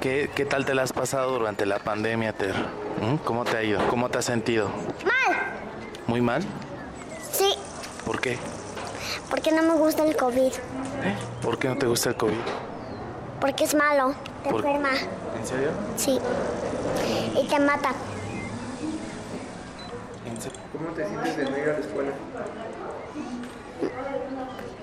¿Qué, 0.00 0.30
¿Qué, 0.34 0.44
tal 0.44 0.64
te 0.64 0.74
la 0.76 0.82
has 0.82 0.92
pasado 0.92 1.36
durante 1.36 1.66
la 1.66 1.80
pandemia, 1.80 2.32
Ter? 2.32 2.54
¿Mm? 3.00 3.16
¿Cómo 3.24 3.44
te 3.44 3.56
ha 3.56 3.62
ido? 3.62 3.86
¿Cómo 3.88 4.08
te 4.08 4.18
has 4.18 4.24
sentido? 4.24 4.68
Mal. 5.04 5.36
¿Muy 6.06 6.20
mal? 6.20 6.42
Sí. 7.32 7.54
¿Por 8.04 8.20
qué? 8.20 8.38
Porque 9.30 9.52
no 9.52 9.62
me 9.62 9.74
gusta 9.74 10.04
el 10.04 10.16
COVID. 10.16 10.52
¿Eh? 10.52 11.16
¿Por 11.42 11.58
qué 11.58 11.68
no 11.68 11.76
te 11.76 11.86
gusta 11.86 12.10
el 12.10 12.16
COVID? 12.16 12.34
Porque 13.40 13.64
es 13.64 13.74
malo, 13.74 14.14
te 14.42 14.50
¿Por... 14.50 14.64
enferma. 14.64 14.90
¿En 15.38 15.46
serio? 15.46 15.70
Sí. 15.96 16.18
Y 17.36 17.46
te 17.46 17.58
mata. 17.60 17.92
¿Cómo 20.72 20.90
te 20.90 21.06
sientes 21.06 21.36
de 21.36 21.44
no 21.44 21.58
ir 21.58 21.68
a 21.68 21.72
la 21.72 21.78
escuela? 21.78 22.12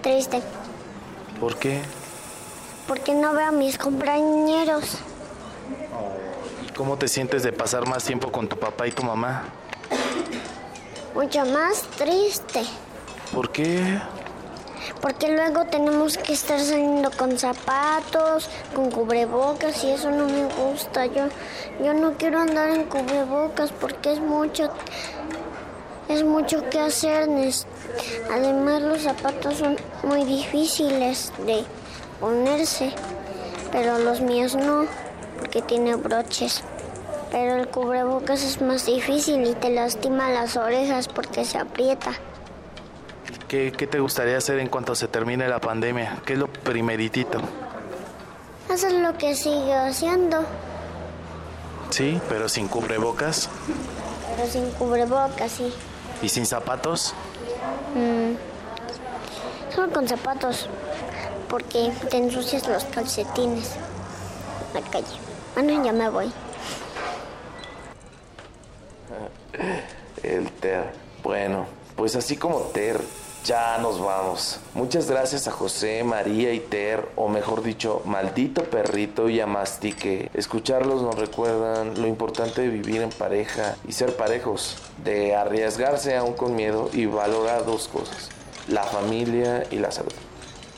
Triste. 0.02 0.42
¿Por 1.40 1.56
qué? 1.58 1.82
Porque 2.88 3.14
no 3.14 3.34
veo 3.34 3.48
a 3.48 3.52
mis 3.52 3.78
compañeros. 3.78 5.00
¿Cómo 6.76 6.98
te 6.98 7.08
sientes 7.08 7.42
de 7.42 7.54
pasar 7.54 7.88
más 7.88 8.04
tiempo 8.04 8.34
con 8.34 8.50
tu 8.50 8.58
papá 8.58 8.86
y 8.86 8.92
tu 8.92 9.02
mamá? 9.02 9.46
Mucho 11.14 11.46
más 11.46 11.84
triste. 11.98 12.64
¿Por 13.34 13.50
qué? 13.50 14.02
Porque 15.00 15.30
luego 15.30 15.64
tenemos 15.68 16.18
que 16.18 16.34
estar 16.34 16.60
saliendo 16.60 17.12
con 17.12 17.40
zapatos, 17.40 18.50
con 18.76 18.92
cubrebocas 18.92 19.86
y 19.86 19.92
eso 19.92 20.12
no 20.12 20.26
me 20.28 20.44
gusta. 20.54 21.06
Yo, 21.06 21.30
yo 21.82 21.94
no 21.94 22.18
quiero 22.18 22.40
andar 22.40 22.70
en 22.72 22.84
cubrebocas 22.84 23.72
porque 23.72 24.12
es 24.12 24.20
mucho, 24.20 24.70
es 26.10 26.24
mucho 26.26 26.70
que 26.70 26.80
hacer. 26.82 27.30
Además 28.30 28.82
los 28.82 29.02
zapatos 29.04 29.60
son 29.60 29.78
muy 30.04 30.26
difíciles 30.26 31.32
de 31.46 31.64
ponerse, 32.20 32.92
pero 33.72 33.98
los 34.00 34.20
míos 34.20 34.56
no, 34.56 34.88
porque 35.40 35.62
tiene 35.62 35.96
broches. 35.96 36.64
Pero 37.32 37.56
el 37.56 37.68
cubrebocas 37.68 38.44
es 38.44 38.62
más 38.62 38.86
difícil 38.86 39.46
y 39.46 39.54
te 39.54 39.70
lastima 39.70 40.30
las 40.30 40.56
orejas 40.56 41.08
porque 41.08 41.44
se 41.44 41.58
aprieta. 41.58 42.12
¿Qué, 43.48 43.72
¿Qué, 43.72 43.88
te 43.88 44.00
gustaría 44.00 44.38
hacer 44.38 44.60
en 44.60 44.70
cuanto 44.70 44.96
se 44.96 45.08
termine 45.08 45.48
la 45.48 45.60
pandemia? 45.60 46.20
¿Qué 46.26 46.34
es 46.34 46.40
lo 46.40 46.48
primeritito? 46.48 47.40
Es 48.70 48.92
lo 48.92 49.18
que 49.18 49.36
sigue 49.36 49.74
haciendo. 49.74 50.44
Sí, 51.90 52.20
pero 52.28 52.50
sin 52.50 52.68
cubrebocas. 52.68 53.50
Pero 54.36 54.50
sin 54.50 54.72
cubrebocas, 54.72 55.52
sí. 55.52 55.74
¿Y 56.22 56.30
sin 56.30 56.46
zapatos? 56.46 57.14
Mm. 57.96 58.36
Solo 59.74 59.92
con 59.92 60.08
zapatos 60.08 60.68
porque 61.50 61.92
te 62.10 62.18
ensucias 62.18 62.68
los 62.68 62.86
calcetines 62.86 63.76
la 64.76 64.82
calle. 64.90 65.18
Bueno, 65.54 65.84
ya 65.84 65.92
me 65.92 66.10
voy. 66.10 66.32
El 70.22 70.52
Ter. 70.52 70.92
Bueno, 71.24 71.66
pues 71.96 72.16
así 72.16 72.36
como 72.36 72.60
Ter, 72.74 73.00
ya 73.46 73.78
nos 73.78 74.00
vamos. 74.00 74.60
Muchas 74.74 75.10
gracias 75.10 75.48
a 75.48 75.52
José, 75.52 76.04
María 76.04 76.54
y 76.54 76.60
Ter, 76.60 77.08
o 77.16 77.30
mejor 77.30 77.64
dicho, 77.64 78.02
maldito 78.06 78.64
perrito 78.64 79.30
y 79.30 79.40
a 79.40 79.48
Mastique. 79.48 80.30
Escucharlos 80.34 81.02
nos 81.02 81.16
recuerdan 81.16 82.00
lo 82.00 82.08
importante 82.08 82.62
de 82.62 82.68
vivir 82.68 83.02
en 83.02 83.10
pareja 83.10 83.78
y 83.88 83.94
ser 83.94 84.16
parejos, 84.18 84.78
de 85.04 85.36
arriesgarse 85.36 86.16
aún 86.16 86.34
con 86.34 86.56
miedo 86.56 86.90
y 86.92 87.06
valorar 87.06 87.66
dos 87.66 87.88
cosas, 87.88 88.30
la 88.68 88.84
familia 88.84 89.64
y 89.72 89.78
la 89.78 89.92
salud 89.92 90.14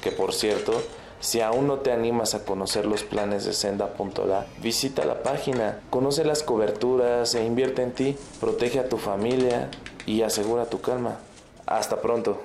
que 0.01 0.11
por 0.11 0.33
cierto, 0.33 0.81
si 1.19 1.41
aún 1.41 1.67
no 1.67 1.79
te 1.79 1.91
animas 1.91 2.35
a 2.35 2.45
conocer 2.45 2.85
los 2.85 3.03
planes 3.03 3.45
de 3.45 3.53
Senda.la, 3.53 4.45
visita 4.61 5.05
la 5.05 5.23
página, 5.23 5.79
conoce 5.89 6.23
las 6.23 6.43
coberturas 6.43 7.33
e 7.35 7.45
invierte 7.45 7.81
en 7.81 7.91
ti, 7.93 8.15
protege 8.39 8.79
a 8.79 8.89
tu 8.89 8.97
familia 8.97 9.69
y 10.05 10.21
asegura 10.21 10.65
tu 10.65 10.81
calma. 10.81 11.17
Hasta 11.65 12.01
pronto. 12.01 12.39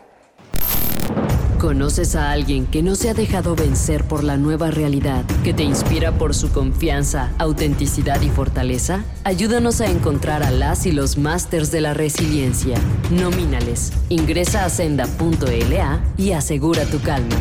¿Conoces 1.62 2.16
a 2.16 2.32
alguien 2.32 2.66
que 2.66 2.82
no 2.82 2.96
se 2.96 3.08
ha 3.08 3.14
dejado 3.14 3.54
vencer 3.54 4.02
por 4.02 4.24
la 4.24 4.36
nueva 4.36 4.72
realidad, 4.72 5.24
que 5.44 5.54
te 5.54 5.62
inspira 5.62 6.10
por 6.10 6.34
su 6.34 6.50
confianza, 6.50 7.30
autenticidad 7.38 8.20
y 8.20 8.30
fortaleza? 8.30 9.04
Ayúdanos 9.22 9.80
a 9.80 9.86
encontrar 9.86 10.42
a 10.42 10.50
las 10.50 10.86
y 10.86 10.90
los 10.90 11.18
másters 11.18 11.70
de 11.70 11.80
la 11.80 11.94
resiliencia. 11.94 12.76
Nomínales. 13.12 13.92
Ingresa 14.08 14.64
a 14.64 14.70
senda.la 14.70 16.00
y 16.16 16.32
asegura 16.32 16.84
tu 16.86 17.00
calma. 17.00 17.36